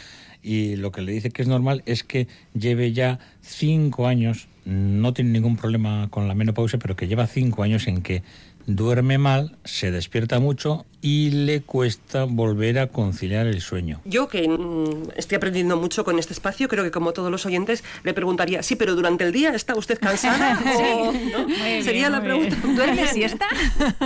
[0.43, 5.13] y lo que le dice que es normal es que lleve ya cinco años, no
[5.13, 8.23] tiene ningún problema con la menopausia, pero que lleva cinco años en que
[8.67, 14.01] duerme mal, se despierta mucho y le cuesta volver a conciliar el sueño.
[14.05, 17.83] Yo que mm, estoy aprendiendo mucho con este espacio, creo que como todos los oyentes
[18.03, 21.83] le preguntaría, sí, pero durante el día está usted cansada sí.
[21.83, 22.55] Sería la pregunta.
[22.63, 23.47] ¿Duerme siesta?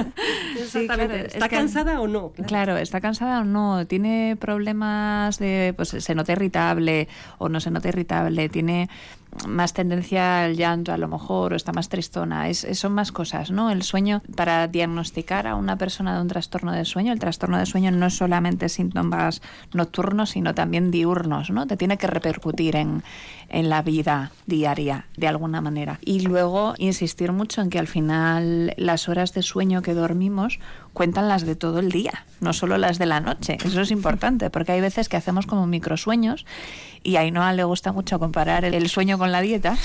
[0.57, 1.27] Exactamente.
[1.27, 2.31] ¿Está cansada o no?
[2.47, 2.77] Claro.
[2.77, 3.85] está cansada o no.
[3.85, 8.47] Tiene problemas de, pues se nota irritable o no se nota irritable.
[8.47, 8.89] Tiene
[9.47, 12.49] más tendencia al llanto a lo mejor o está más tristona.
[12.49, 13.69] Es, son más cosas, ¿no?
[13.69, 17.65] El sueño, para diagnosticar a una persona de un trastorno de sueño, el trastorno de
[17.65, 19.41] sueño no es solamente síntomas
[19.73, 21.67] nocturnos, sino también diurnos, ¿no?
[21.67, 23.03] Te tiene que repercutir en,
[23.49, 25.99] en la vida diaria de alguna manera.
[26.03, 30.59] Y luego insistir mucho en que al final las horas de sueño que dormimos
[30.93, 33.57] cuentan las de todo el día, no solo las de la noche.
[33.63, 36.45] Eso es importante, porque hay veces que hacemos como microsueños
[37.05, 39.77] y a Ainhoa le gusta mucho comparar el sueño con la dieta.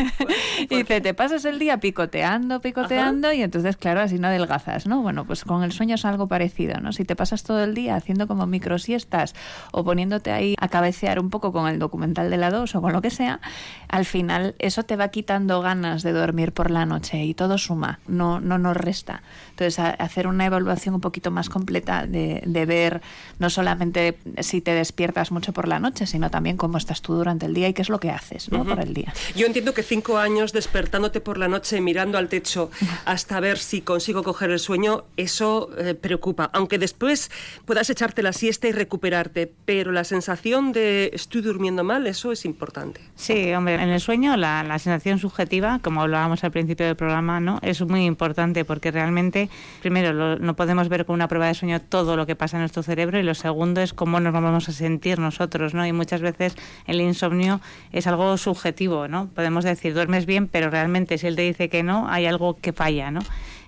[0.70, 5.02] y dice, te pasas el día picoteando, picoteando y entonces, claro, así no adelgazas, ¿no?
[5.02, 6.92] Bueno, pues con el sueño es algo parecido, ¿no?
[6.92, 9.34] Si te pasas todo el día haciendo como microsiestas
[9.72, 12.94] o poniéndote ahí a cabecear un poco con el documental de la 2 o con
[12.94, 13.40] lo que sea,
[13.88, 18.00] al final eso te va quitando ganas de dormir por la noche y todo suma,
[18.08, 19.22] no, no nos resta.
[19.50, 23.02] Entonces, hacer una evaluación un poquito más completa de, de ver
[23.38, 27.46] no solamente si te despiertas mucho por la noche, sino también cómo estás tú durante
[27.46, 28.64] el día y qué es lo que haces ¿no?
[28.64, 29.12] por el día.
[29.34, 32.70] Yo entiendo que cinco años despertándote por la noche, mirando al techo
[33.04, 37.30] hasta ver si consigo coger el sueño, eso eh, preocupa aunque después
[37.64, 42.44] puedas echarte la siesta y recuperarte, pero la sensación de estoy durmiendo mal, eso es
[42.44, 43.00] importante.
[43.14, 47.40] Sí, hombre, en el sueño la, la sensación subjetiva, como hablábamos al principio del programa,
[47.40, 47.58] ¿no?
[47.62, 49.48] es muy importante porque realmente,
[49.80, 52.82] primero, no podemos ver con una prueba de sueño todo lo que pasa en nuestro
[52.82, 55.86] cerebro y lo segundo es cómo nos vamos a sentir nosotros, ¿no?
[55.86, 56.43] Y muchas veces
[56.86, 57.60] el insomnio
[57.92, 59.28] es algo subjetivo, ¿no?
[59.28, 62.72] Podemos decir, duermes bien, pero realmente si él te dice que no, hay algo que
[62.72, 63.20] falla, ¿no?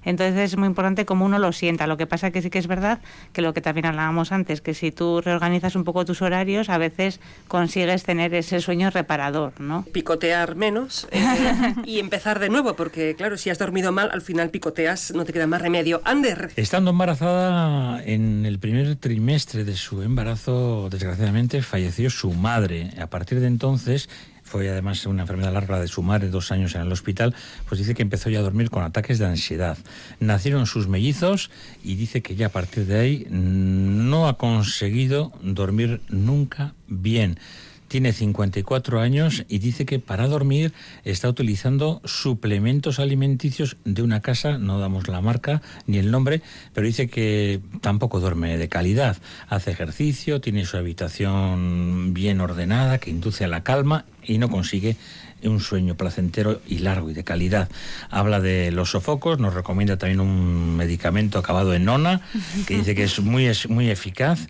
[0.07, 1.87] Entonces es muy importante cómo uno lo sienta.
[1.87, 3.01] Lo que pasa que sí que es verdad
[3.33, 6.79] que lo que también hablábamos antes, que si tú reorganizas un poco tus horarios, a
[6.79, 9.85] veces consigues tener ese sueño reparador, ¿no?
[9.93, 11.25] Picotear menos eh,
[11.85, 15.33] y empezar de nuevo, porque claro, si has dormido mal, al final picoteas, no te
[15.33, 16.01] queda más remedio.
[16.05, 16.51] Ander.
[16.57, 22.93] Estando embarazada en el primer trimestre de su embarazo, desgraciadamente falleció su madre.
[23.01, 24.09] A partir de entonces
[24.47, 27.35] fue además una enfermedad larga de su madre, dos años en el hospital,
[27.69, 29.77] pues dice que empezó ya a dormir con ataques de ansiedad.
[30.21, 31.51] Nacieron sus mellizos
[31.83, 37.39] y dice que ya a partir de ahí no ha conseguido dormir nunca bien
[37.89, 40.73] tiene 54 años y dice que para dormir
[41.05, 46.43] está utilizando suplementos alimenticios de una casa, no damos la marca ni el nombre,
[46.75, 49.17] pero dice que tampoco duerme de calidad.
[49.49, 54.97] Hace ejercicio, tiene su habitación bien ordenada, que induce a la calma y no consigue
[55.45, 57.69] un sueño placentero y largo y de calidad.
[58.11, 62.23] Habla de los sofocos, nos recomienda también un medicamento acabado en nona,
[62.67, 64.49] que dice que es muy, muy eficaz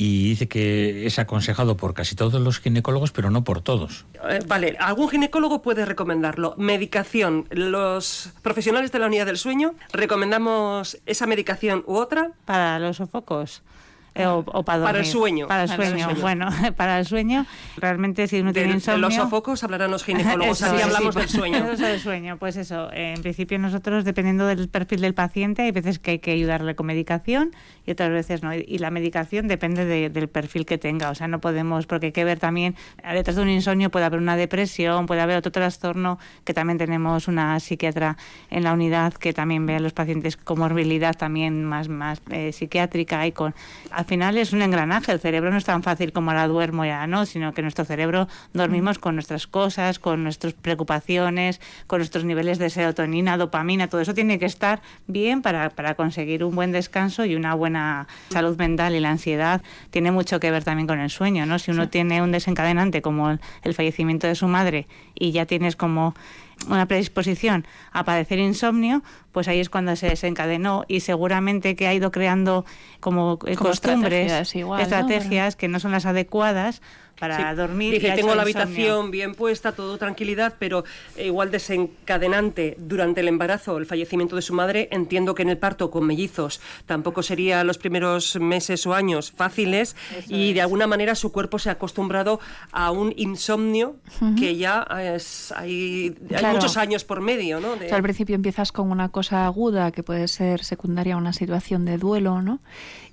[0.00, 4.06] y dice que es aconsejado por casi todos los ginecólogos, pero no por todos.
[4.30, 6.54] Eh, vale, algún ginecólogo puede recomendarlo.
[6.56, 7.46] Medicación.
[7.50, 12.30] Los profesionales de la unidad del sueño recomendamos esa medicación u otra.
[12.44, 13.64] Para los sofocos.
[14.18, 15.46] Eh, o, para, el sueño.
[15.46, 16.08] Para el sueño.
[16.20, 19.08] Bueno, para el sueño, realmente si uno tiene insomnio...
[19.08, 21.76] De los sofocos hablarán los ginecólogos, aquí hablamos del sueño.
[21.76, 22.92] del sueño, pues eso.
[22.92, 26.86] En principio nosotros, dependiendo del perfil del paciente, hay veces que hay que ayudarle con
[26.86, 27.52] medicación
[27.86, 28.52] y otras veces no.
[28.54, 31.10] Y la medicación depende del perfil que tenga.
[31.10, 32.74] O sea, no podemos, porque hay que ver también,
[33.12, 37.28] detrás de un insomnio puede haber una depresión, puede haber otro trastorno, que también tenemos
[37.28, 38.16] una psiquiatra
[38.50, 42.52] en la unidad que también ve a los pacientes con morbilidad también más, más eh,
[42.52, 43.54] psiquiátrica y con
[44.08, 45.12] final es un engranaje.
[45.12, 47.26] El cerebro no es tan fácil como ahora duermo ya, ¿no?
[47.26, 52.70] Sino que nuestro cerebro dormimos con nuestras cosas, con nuestras preocupaciones, con nuestros niveles de
[52.70, 57.36] serotonina, dopamina, todo eso tiene que estar bien para, para conseguir un buen descanso y
[57.36, 58.94] una buena salud mental.
[58.94, 61.58] Y la ansiedad tiene mucho que ver también con el sueño, ¿no?
[61.58, 66.14] Si uno tiene un desencadenante como el fallecimiento de su madre y ya tienes como
[66.66, 71.94] una predisposición a padecer insomnio, pues ahí es cuando se desencadenó y seguramente que ha
[71.94, 72.64] ido creando
[73.00, 76.82] como, costumbres, estrategias, que no son las adecuadas
[77.18, 77.94] para dormir.
[77.94, 80.84] Dice, tengo la habitación bien puesta, todo tranquilidad, pero
[81.16, 85.90] igual desencadenante durante el embarazo, el fallecimiento de su madre, entiendo que en el parto
[85.90, 89.96] con mellizos tampoco sería los primeros meses o años fáciles
[90.28, 92.40] y de alguna manera su cuerpo se ha acostumbrado
[92.72, 93.96] a un insomnio
[94.38, 96.16] que ya es, hay,
[96.52, 97.74] muchos años por medio, ¿no?
[97.90, 101.98] al principio empiezas con una cosa aguda que puede ser secundaria a una situación de
[101.98, 102.60] duelo, ¿no?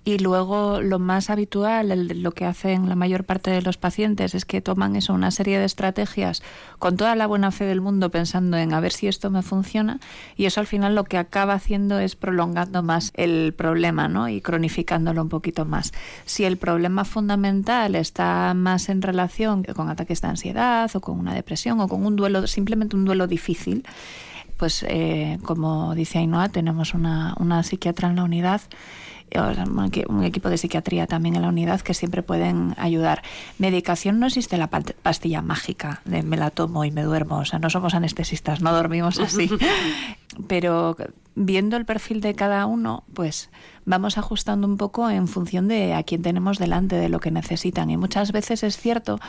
[0.08, 4.46] Y luego lo más habitual, lo que hacen la mayor parte de los pacientes es
[4.46, 6.44] que toman eso, una serie de estrategias
[6.78, 10.00] con toda la buena fe del mundo pensando en a ver si esto me funciona
[10.38, 14.30] y eso al final lo que acaba haciendo es prolongando más el problema ¿no?
[14.30, 15.92] y cronificándolo un poquito más.
[16.26, 21.34] Si el problema fundamental está más en relación con ataques de ansiedad o con una
[21.34, 23.84] depresión o con un duelo, simplemente un duelo difícil,
[24.58, 28.62] pues eh, como dice Ainhoa, tenemos una, una psiquiatra en la unidad
[30.08, 33.22] un equipo de psiquiatría también en la unidad que siempre pueden ayudar.
[33.60, 37.60] Medicación no existe la pastilla mágica de me la tomo y me duermo, o sea,
[37.60, 39.50] no somos anestesistas, no dormimos así.
[40.48, 40.96] Pero
[41.36, 43.50] viendo el perfil de cada uno, pues
[43.86, 47.90] vamos ajustando un poco en función de a quién tenemos delante, de lo que necesitan.
[47.90, 49.20] Y muchas veces es cierto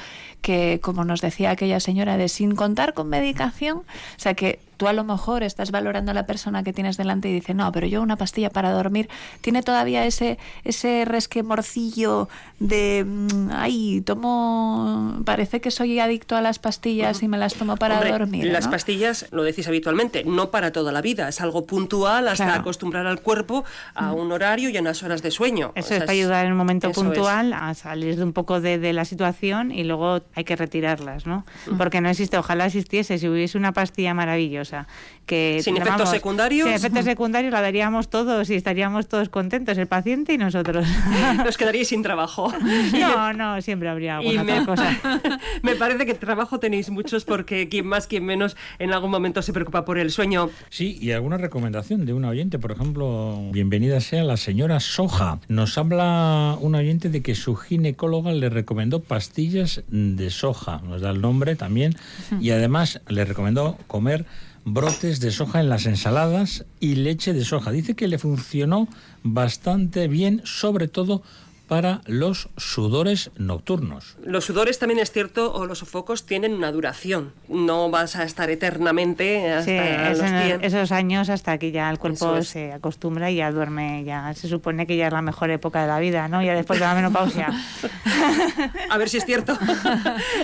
[0.41, 3.85] que, como nos decía aquella señora, de sin contar con medicación, o
[4.19, 7.33] sea que tú a lo mejor estás valorando a la persona que tienes delante y
[7.33, 9.09] dice, no, pero yo una pastilla para dormir,
[9.41, 16.59] tiene todavía ese, ese resquemorcillo de, mm, ay, tomo, parece que soy adicto a las
[16.59, 18.47] pastillas y me las tomo para dormir.
[18.47, 23.07] Las pastillas, lo decís habitualmente, no para toda la vida, es algo puntual hasta acostumbrar
[23.07, 25.73] al cuerpo a un horario y a unas horas de sueño.
[25.75, 28.93] Eso es para ayudar en un momento puntual a salir de un poco de, de,
[28.93, 31.45] la situación y luego hay que retirarlas, ¿no?
[31.79, 34.87] Porque no existe, ojalá existiese, si hubiese una pastilla maravillosa.
[35.27, 36.67] Que sin efectos secundarios.
[36.67, 40.87] Sin efectos secundarios la daríamos todos y estaríamos todos contentos, el paciente y nosotros.
[41.45, 42.53] Nos quedaríais sin trabajo.
[43.01, 44.97] no, no, siempre habría alguna otra cosa.
[45.63, 49.53] me parece que trabajo tenéis muchos porque quien más, quien menos en algún momento se
[49.53, 50.51] preocupa por el sueño.
[50.71, 55.41] Sí, y alguna recomendación de una oyente, por ejemplo, bienvenida sea la señora Soja.
[55.49, 61.11] Nos habla un oyente de que su ginecóloga le recomendó pastillas de soja, nos da
[61.11, 61.97] el nombre también,
[62.41, 64.27] y además le recomendó comer
[64.65, 67.71] brotes de soja en las ensaladas y leche de soja.
[67.71, 68.89] Dice que le funcionó
[69.23, 71.23] bastante bien, sobre todo
[71.67, 74.17] para los sudores nocturnos.
[74.25, 77.33] Los sudores también es cierto, o los sofocos tienen una duración.
[77.49, 80.21] No vas a estar eternamente hasta los
[80.63, 84.05] esos años hasta que ya el cuerpo se acostumbra y ya duerme.
[84.05, 86.43] Ya se supone que ya es la mejor época de la vida, ¿no?
[86.43, 87.49] Ya después de la menopausia.
[88.91, 89.59] a ver si es cierto.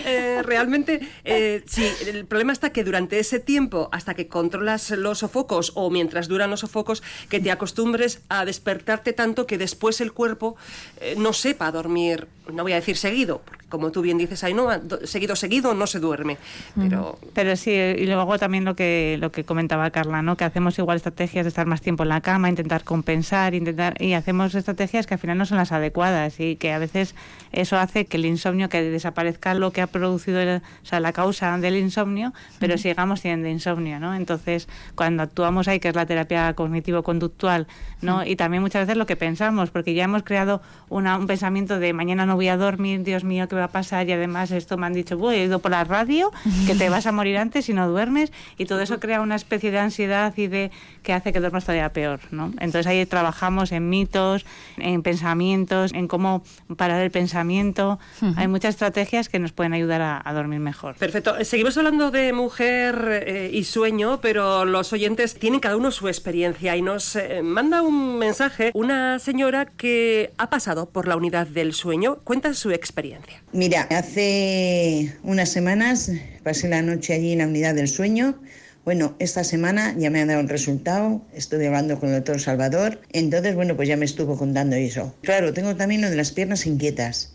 [0.04, 5.18] Eh, realmente, eh, sí, el problema está que durante ese tiempo, hasta que controlas los
[5.18, 10.12] sofocos o mientras duran los sofocos, que te acostumbres a despertarte tanto que después el
[10.12, 10.56] cuerpo
[11.00, 14.68] eh, no sepa dormir, no voy a decir seguido, porque como tú bien dices, no,
[15.04, 16.38] seguido, seguido no se duerme.
[16.76, 17.18] Pero...
[17.34, 20.36] pero sí, y luego también lo que, lo que comentaba Carla, ¿no?
[20.36, 24.14] que hacemos igual estrategias de estar más tiempo en la cama, intentar compensar, intentar y
[24.14, 27.14] hacemos estrategias que al final no son las adecuadas y que a veces
[27.52, 31.56] eso hace que el insomnio, que desaparezca lo que ha producido, o sea, la causa
[31.58, 34.00] del insomnio, pero sigamos teniendo insomnio.
[34.00, 34.14] ¿no?
[34.14, 37.66] Entonces, cuando actuamos ahí, que es la terapia cognitivo-conductual,
[38.00, 38.24] ¿no?
[38.24, 41.92] y también muchas veces lo que pensamos, porque ya hemos creado una, un pensamiento de
[41.92, 44.08] mañana no voy a dormir, Dios mío, ¿qué va a pasar?
[44.08, 46.30] Y además esto me han dicho, voy, he ido por la radio,
[46.66, 49.70] que te vas a morir antes si no duermes, y todo eso crea una especie
[49.70, 50.70] de ansiedad y de
[51.02, 52.52] que hace que duermas todavía peor, ¿no?
[52.58, 56.42] Entonces ahí trabajamos en mitos, en pensamientos, en cómo
[56.76, 57.98] parar el pensamiento.
[58.36, 60.94] Hay muchas estrategias que nos pueden ayudar a, dormir mejor.
[60.94, 61.34] Perfecto.
[61.44, 66.74] Seguimos hablando de mujer eh, y sueño, pero los oyentes tienen cada uno su experiencia
[66.74, 71.74] y nos eh, manda un mensaje una señora que ha pasado por la unidad del
[71.74, 72.18] sueño.
[72.24, 73.42] Cuenta su experiencia.
[73.52, 76.10] Mira, hace unas semanas
[76.44, 78.40] pasé la noche allí en la unidad del sueño.
[78.84, 83.00] Bueno, esta semana ya me han dado el resultado, estuve hablando con el doctor Salvador,
[83.12, 85.14] entonces, bueno, pues ya me estuvo contando eso.
[85.22, 87.32] Claro, tengo también lo de las piernas inquietas.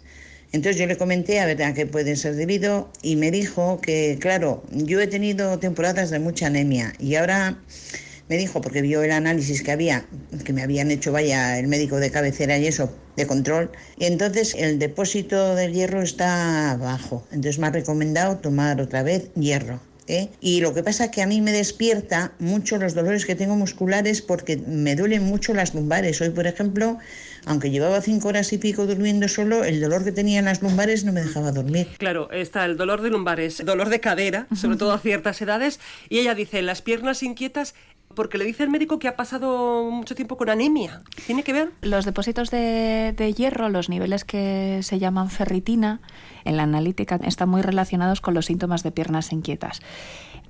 [0.51, 4.17] Entonces yo le comenté a ver a qué puede ser debido y me dijo que,
[4.19, 7.57] claro, yo he tenido temporadas de mucha anemia y ahora
[8.29, 10.05] me dijo, porque vio el análisis que había,
[10.43, 14.55] que me habían hecho, vaya, el médico de cabecera y eso, de control, y entonces
[14.57, 17.25] el depósito del hierro está bajo.
[17.31, 19.79] Entonces me ha recomendado tomar otra vez hierro.
[20.07, 20.29] ¿eh?
[20.41, 23.55] Y lo que pasa es que a mí me despierta mucho los dolores que tengo
[23.55, 26.21] musculares porque me duelen mucho las lumbares.
[26.21, 26.97] Hoy, por ejemplo,
[27.45, 31.03] aunque llevaba cinco horas y pico durmiendo solo, el dolor que tenía en las lumbares
[31.03, 31.87] no me dejaba dormir.
[31.97, 36.19] Claro, está el dolor de lumbares, dolor de cadera, sobre todo a ciertas edades, y
[36.19, 37.75] ella dice, las piernas inquietas
[38.15, 41.01] porque le dice el médico que ha pasado mucho tiempo con anemia.
[41.25, 41.71] ¿Tiene que ver?
[41.81, 46.01] Los depósitos de, de, hierro, los niveles que se llaman ferritina,
[46.47, 49.81] en la analítica están muy relacionados con los síntomas de piernas inquietas.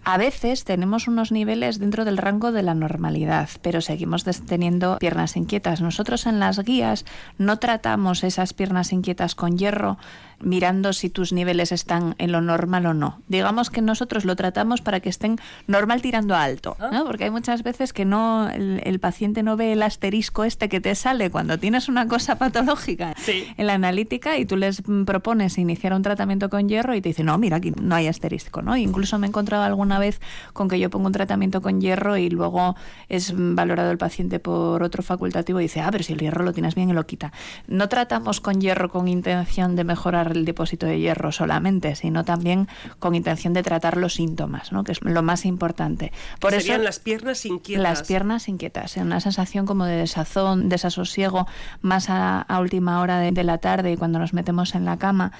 [0.03, 5.35] A veces tenemos unos niveles dentro del rango de la normalidad, pero seguimos teniendo piernas
[5.35, 5.81] inquietas.
[5.81, 7.03] Nosotros en las guías
[7.37, 9.97] no tratamos esas piernas inquietas con hierro
[10.39, 13.21] mirando si tus niveles están en lo normal o no.
[13.27, 16.99] Digamos que nosotros lo tratamos para que estén normal tirando a alto, ¿no?
[16.99, 17.03] Ah.
[17.05, 20.95] porque hay muchas veces que no el, paciente no ve el asterisco este que te
[20.95, 26.01] sale cuando tienes una cosa patológica en la analítica y tú les propones iniciar un
[26.01, 28.61] tratamiento con hierro y te dicen, no, mira, aquí no hay asterisco.
[28.61, 28.75] ¿no?
[28.77, 30.19] incluso me he encontrado alguna vez
[30.53, 32.75] con que yo pongo un tratamiento con hierro y luego
[33.09, 36.53] es valorado el paciente por otro facultativo y dice, ah, pero si el hierro lo
[36.53, 37.31] tienes bien y lo quita.
[37.67, 42.67] No tratamos con hierro con intención de mejorar el depósito de hierro solamente, sino también
[42.99, 44.83] con intención de tratar los síntomas, ¿no?
[44.83, 46.11] que es lo más importante.
[46.39, 47.83] Por eso, serían las piernas inquietas.
[47.83, 51.47] Las piernas inquietas, una sensación como de desazón, desasosiego,
[51.81, 55.31] más a, última hora de, la tarde y cuando nos metemos en la cama.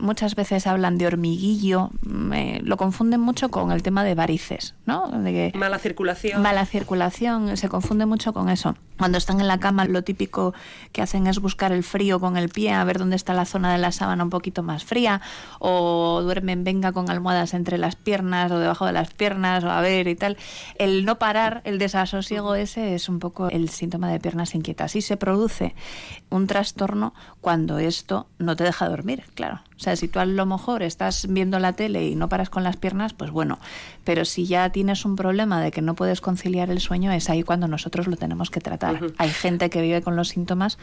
[0.00, 5.08] Muchas veces hablan de hormiguillo, lo confunden mucho con el tema de varices, ¿no?
[5.08, 6.42] De mala circulación.
[6.42, 8.76] Mala circulación, se confunde mucho con eso.
[9.00, 10.52] Cuando están en la cama, lo típico
[10.92, 13.72] que hacen es buscar el frío con el pie, a ver dónde está la zona
[13.72, 15.22] de la sábana un poquito más fría,
[15.58, 19.80] o duermen venga con almohadas entre las piernas o debajo de las piernas, o a
[19.80, 20.36] ver y tal.
[20.74, 24.94] El no parar, el desasosiego ese es un poco el síntoma de piernas inquietas.
[24.94, 25.74] Y se produce
[26.28, 29.62] un trastorno cuando esto no te deja dormir, claro.
[29.80, 32.62] O sea, si tú a lo mejor estás viendo la tele y no paras con
[32.62, 33.58] las piernas, pues bueno,
[34.04, 37.42] pero si ya tienes un problema de que no puedes conciliar el sueño, es ahí
[37.42, 38.89] cuando nosotros lo tenemos que tratar.
[39.18, 40.78] Hay gente que vive con los síntomas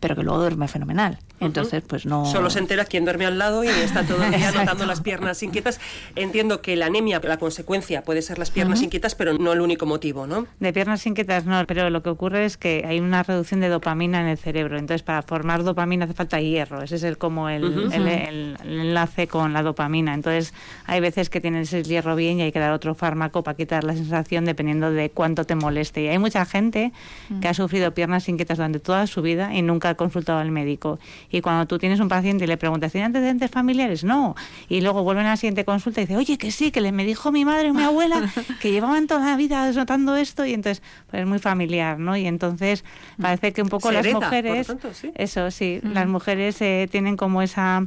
[0.00, 1.18] pero que luego duerme fenomenal.
[1.40, 2.24] Entonces, pues no...
[2.24, 5.42] Solo se entera quien duerme al lado y está todo el día notando las piernas
[5.42, 5.80] inquietas.
[6.14, 9.84] Entiendo que la anemia, la consecuencia puede ser las piernas inquietas, pero no el único
[9.86, 10.46] motivo, ¿no?
[10.60, 14.20] De piernas inquietas no, pero lo que ocurre es que hay una reducción de dopamina
[14.20, 14.78] en el cerebro.
[14.78, 16.82] Entonces, para formar dopamina hace falta hierro.
[16.82, 20.14] Ese es el, como el, el, el, enlace con la dopamina.
[20.14, 20.54] Entonces,
[20.86, 23.84] hay veces que tienes el hierro bien y hay que dar otro fármaco para quitar
[23.84, 26.02] la sensación dependiendo de cuánto te moleste.
[26.02, 26.92] Y hay mucha gente
[27.40, 30.98] que ha sufrido piernas inquietas durante toda su vida y nunca ha consultado al médico.
[31.30, 34.04] Y cuando tú tienes un paciente y le preguntas, ¿tiene antecedentes familiares?
[34.04, 34.34] No.
[34.68, 37.04] Y luego vuelven a la siguiente consulta y dice, oye, que sí, que le me
[37.04, 40.82] dijo mi madre o mi abuela que llevaban toda la vida notando esto y entonces
[41.10, 42.16] pues es muy familiar, ¿no?
[42.16, 42.84] Y entonces
[43.20, 44.72] parece que un poco las mujeres,
[45.14, 47.84] eso sí, las mujeres eh, tienen como esa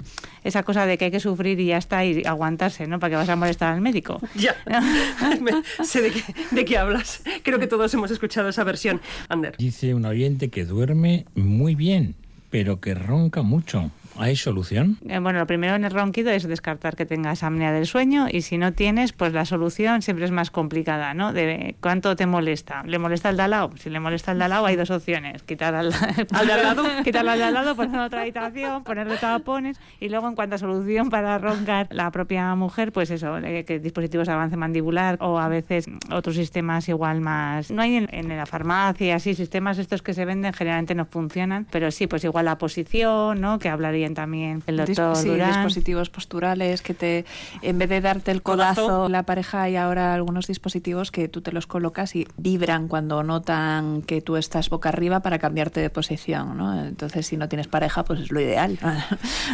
[0.49, 2.99] esa cosa de que hay que sufrir y ya está y aguantarse, ¿no?
[2.99, 4.19] Para que vas a molestar al médico.
[4.35, 4.55] Ya,
[5.83, 7.21] sé de qué, de qué hablas.
[7.43, 9.01] Creo que todos hemos escuchado esa versión.
[9.27, 9.55] Ander.
[9.57, 12.15] Dice un oyente que duerme muy bien,
[12.49, 13.91] pero que ronca mucho.
[14.19, 14.97] ¿Hay solución?
[15.07, 18.41] Eh, bueno, lo primero en el ronquido es descartar que tengas apnea del sueño y
[18.41, 21.31] si no tienes, pues la solución siempre es más complicada, ¿no?
[21.31, 22.83] De cuánto te molesta.
[22.83, 23.71] ¿Le molesta el de al lado?
[23.77, 25.43] Si le molesta el de al lado hay dos opciones.
[25.43, 25.93] Quitar al,
[26.33, 30.09] ¿Al de al lado, quitarlo al de al lado, poner otra habitación, ponerle tapones y
[30.09, 34.27] luego en cuanto a solución para roncar la propia mujer, pues eso, eh, que dispositivos
[34.27, 37.71] de avance mandibular o a veces otros sistemas igual más...
[37.71, 41.65] No hay en, en la farmacia, así, sistemas estos que se venden generalmente no funcionan,
[41.71, 43.59] pero sí, pues igual la posición, ¿no?
[43.59, 45.49] Que hablaría también el doctor sí, Durán.
[45.53, 47.25] dispositivos posturales que te
[47.61, 49.09] en vez de darte el codazo, Codazo.
[49.09, 54.01] la pareja hay ahora algunos dispositivos que tú te los colocas y vibran cuando notan
[54.03, 56.83] que tú estás boca arriba para cambiarte de posición, ¿no?
[56.85, 58.77] Entonces si no tienes pareja pues es lo ideal.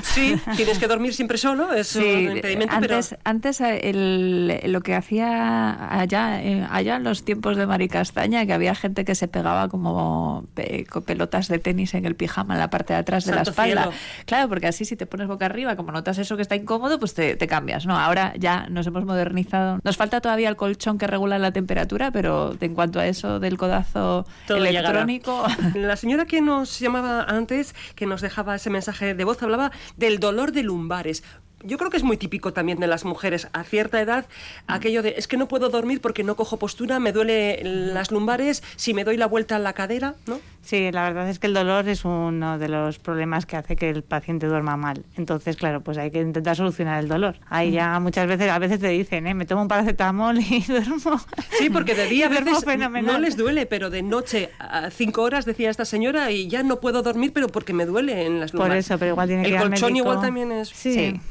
[0.04, 3.22] Sí, tienes que dormir siempre solo, es Sí, un impedimento, antes, pero...
[3.24, 8.54] antes el- lo que hacía allá, eh, allá en los tiempos de Mari Castaña, que
[8.54, 12.60] había gente que se pegaba como pe- con pelotas de tenis en el pijama en
[12.60, 13.84] la parte de atrás de la espalda.
[13.84, 13.98] cielo.
[14.36, 17.14] Claro, porque así si te pones boca arriba, como notas eso que está incómodo, pues
[17.14, 17.98] te, te cambias, ¿no?
[17.98, 19.80] Ahora ya nos hemos modernizado.
[19.82, 23.58] Nos falta todavía el colchón que regula la temperatura, pero en cuanto a eso del
[23.58, 24.90] codazo Todo llegará.
[24.90, 25.46] electrónico...
[25.76, 30.20] La señora que nos llamaba antes, que nos dejaba ese mensaje de voz, hablaba del
[30.20, 31.24] dolor de lumbares.
[31.64, 34.26] Yo creo que es muy típico también de las mujeres a cierta edad,
[34.68, 38.62] aquello de es que no puedo dormir porque no cojo postura, me duele las lumbares,
[38.76, 40.40] si me doy la vuelta a la cadera, ¿no?
[40.66, 43.90] Sí, la verdad es que el dolor es uno de los problemas que hace que
[43.92, 45.06] el paciente duerma mal.
[45.16, 47.36] Entonces, claro, pues hay que intentar solucionar el dolor.
[47.50, 49.36] Ahí ya muchas veces, a veces te dicen, ¿eh?
[49.36, 51.20] me tomo un paracetamol y duermo.
[51.60, 53.14] Sí, porque de día a veces fenomenal.
[53.14, 56.80] no les duele, pero de noche a cinco horas, decía esta señora, y ya no
[56.80, 58.86] puedo dormir, pero porque me duele en las Por lumbares.
[58.88, 60.08] eso, pero igual tiene que El ir al colchón médico.
[60.10, 60.70] igual también es...
[60.70, 61.22] Sí.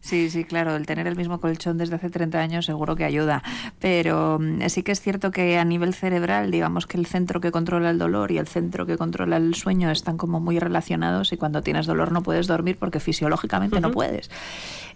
[0.00, 3.42] Sí, sí, claro, el tener el mismo colchón desde hace 30 años seguro que ayuda,
[3.80, 7.52] pero mm, sí que es cierto que a nivel cerebral, digamos que el centro que
[7.52, 11.36] controla el dolor y el centro que controla el sueño están como muy relacionados y
[11.36, 14.30] cuando tienes dolor no puedes dormir porque fisiológicamente no puedes.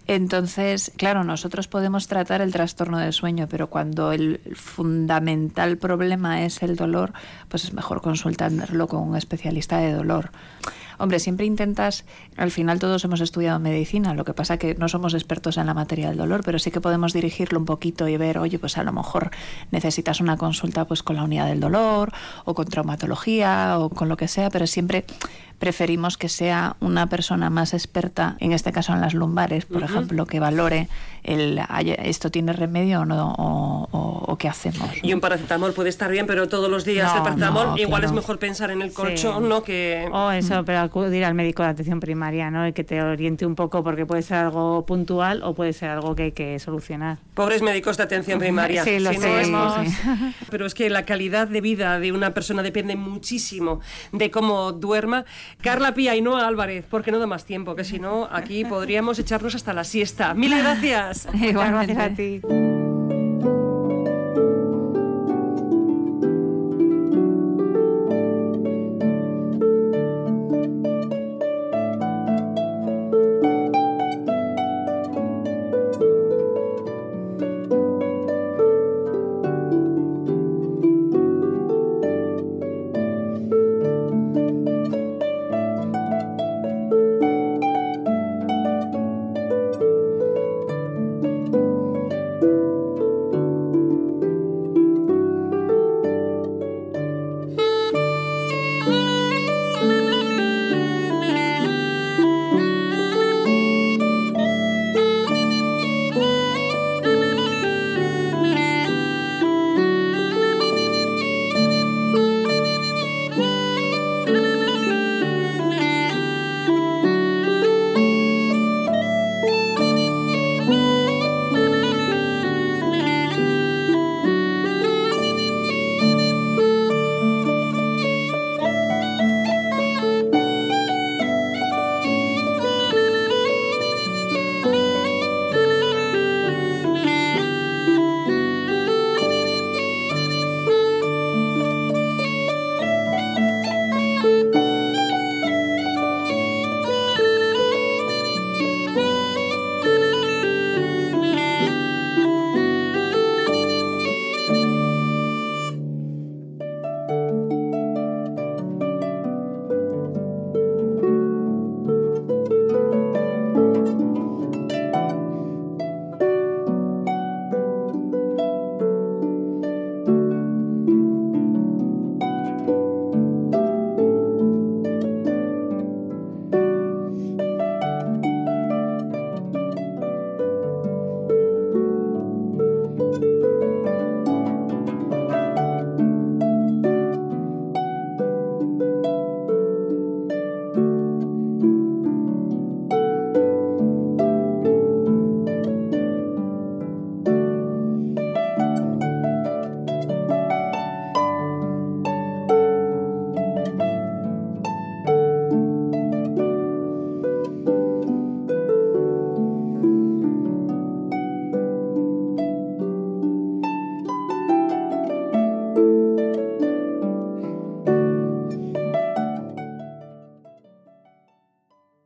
[0.07, 6.63] Entonces, claro, nosotros podemos tratar el trastorno del sueño, pero cuando el fundamental problema es
[6.63, 7.11] el dolor,
[7.49, 10.31] pues es mejor consultarlo con un especialista de dolor.
[10.97, 12.05] Hombre, siempre intentas,
[12.37, 15.73] al final todos hemos estudiado medicina, lo que pasa que no somos expertos en la
[15.73, 18.83] materia del dolor, pero sí que podemos dirigirlo un poquito y ver, oye, pues a
[18.83, 19.31] lo mejor
[19.71, 22.11] necesitas una consulta pues con la unidad del dolor
[22.45, 25.05] o con traumatología o con lo que sea, pero siempre
[25.59, 30.25] preferimos que sea una persona más experta, en este caso en las lumbares, por ejemplo,
[30.25, 30.87] que valore
[31.23, 34.89] el "Ay, esto tiene remedio o no o, o- o qué hacemos.
[35.01, 38.03] Y un paracetamol puede estar bien, pero todos los días No, el paracetamol no, igual
[38.03, 38.95] es mejor pensar en el Sí.
[38.95, 39.63] colchón, ¿no?
[39.63, 42.67] Que O eso, pero acudir al médico de atención primaria, ¿no?
[42.67, 46.15] Y que te oriente un poco porque puede ser algo puntual o puede ser algo
[46.15, 47.17] que hay que solucionar.
[47.33, 48.83] pobres médicos de atención primaria.
[48.83, 49.97] Sí, lo Si no sé, sí.
[50.49, 53.79] Pero es que la calidad de vida de una persona depende muchísimo
[54.11, 55.25] de cómo duerma.
[55.61, 59.19] Carla Pía y Noa Álvarez, porque no da más tiempo, que si no, aquí podríamos
[59.19, 60.33] echarnos hasta la siesta.
[60.33, 61.27] Mil gracias.
[61.33, 62.41] Muchas gracias a ti.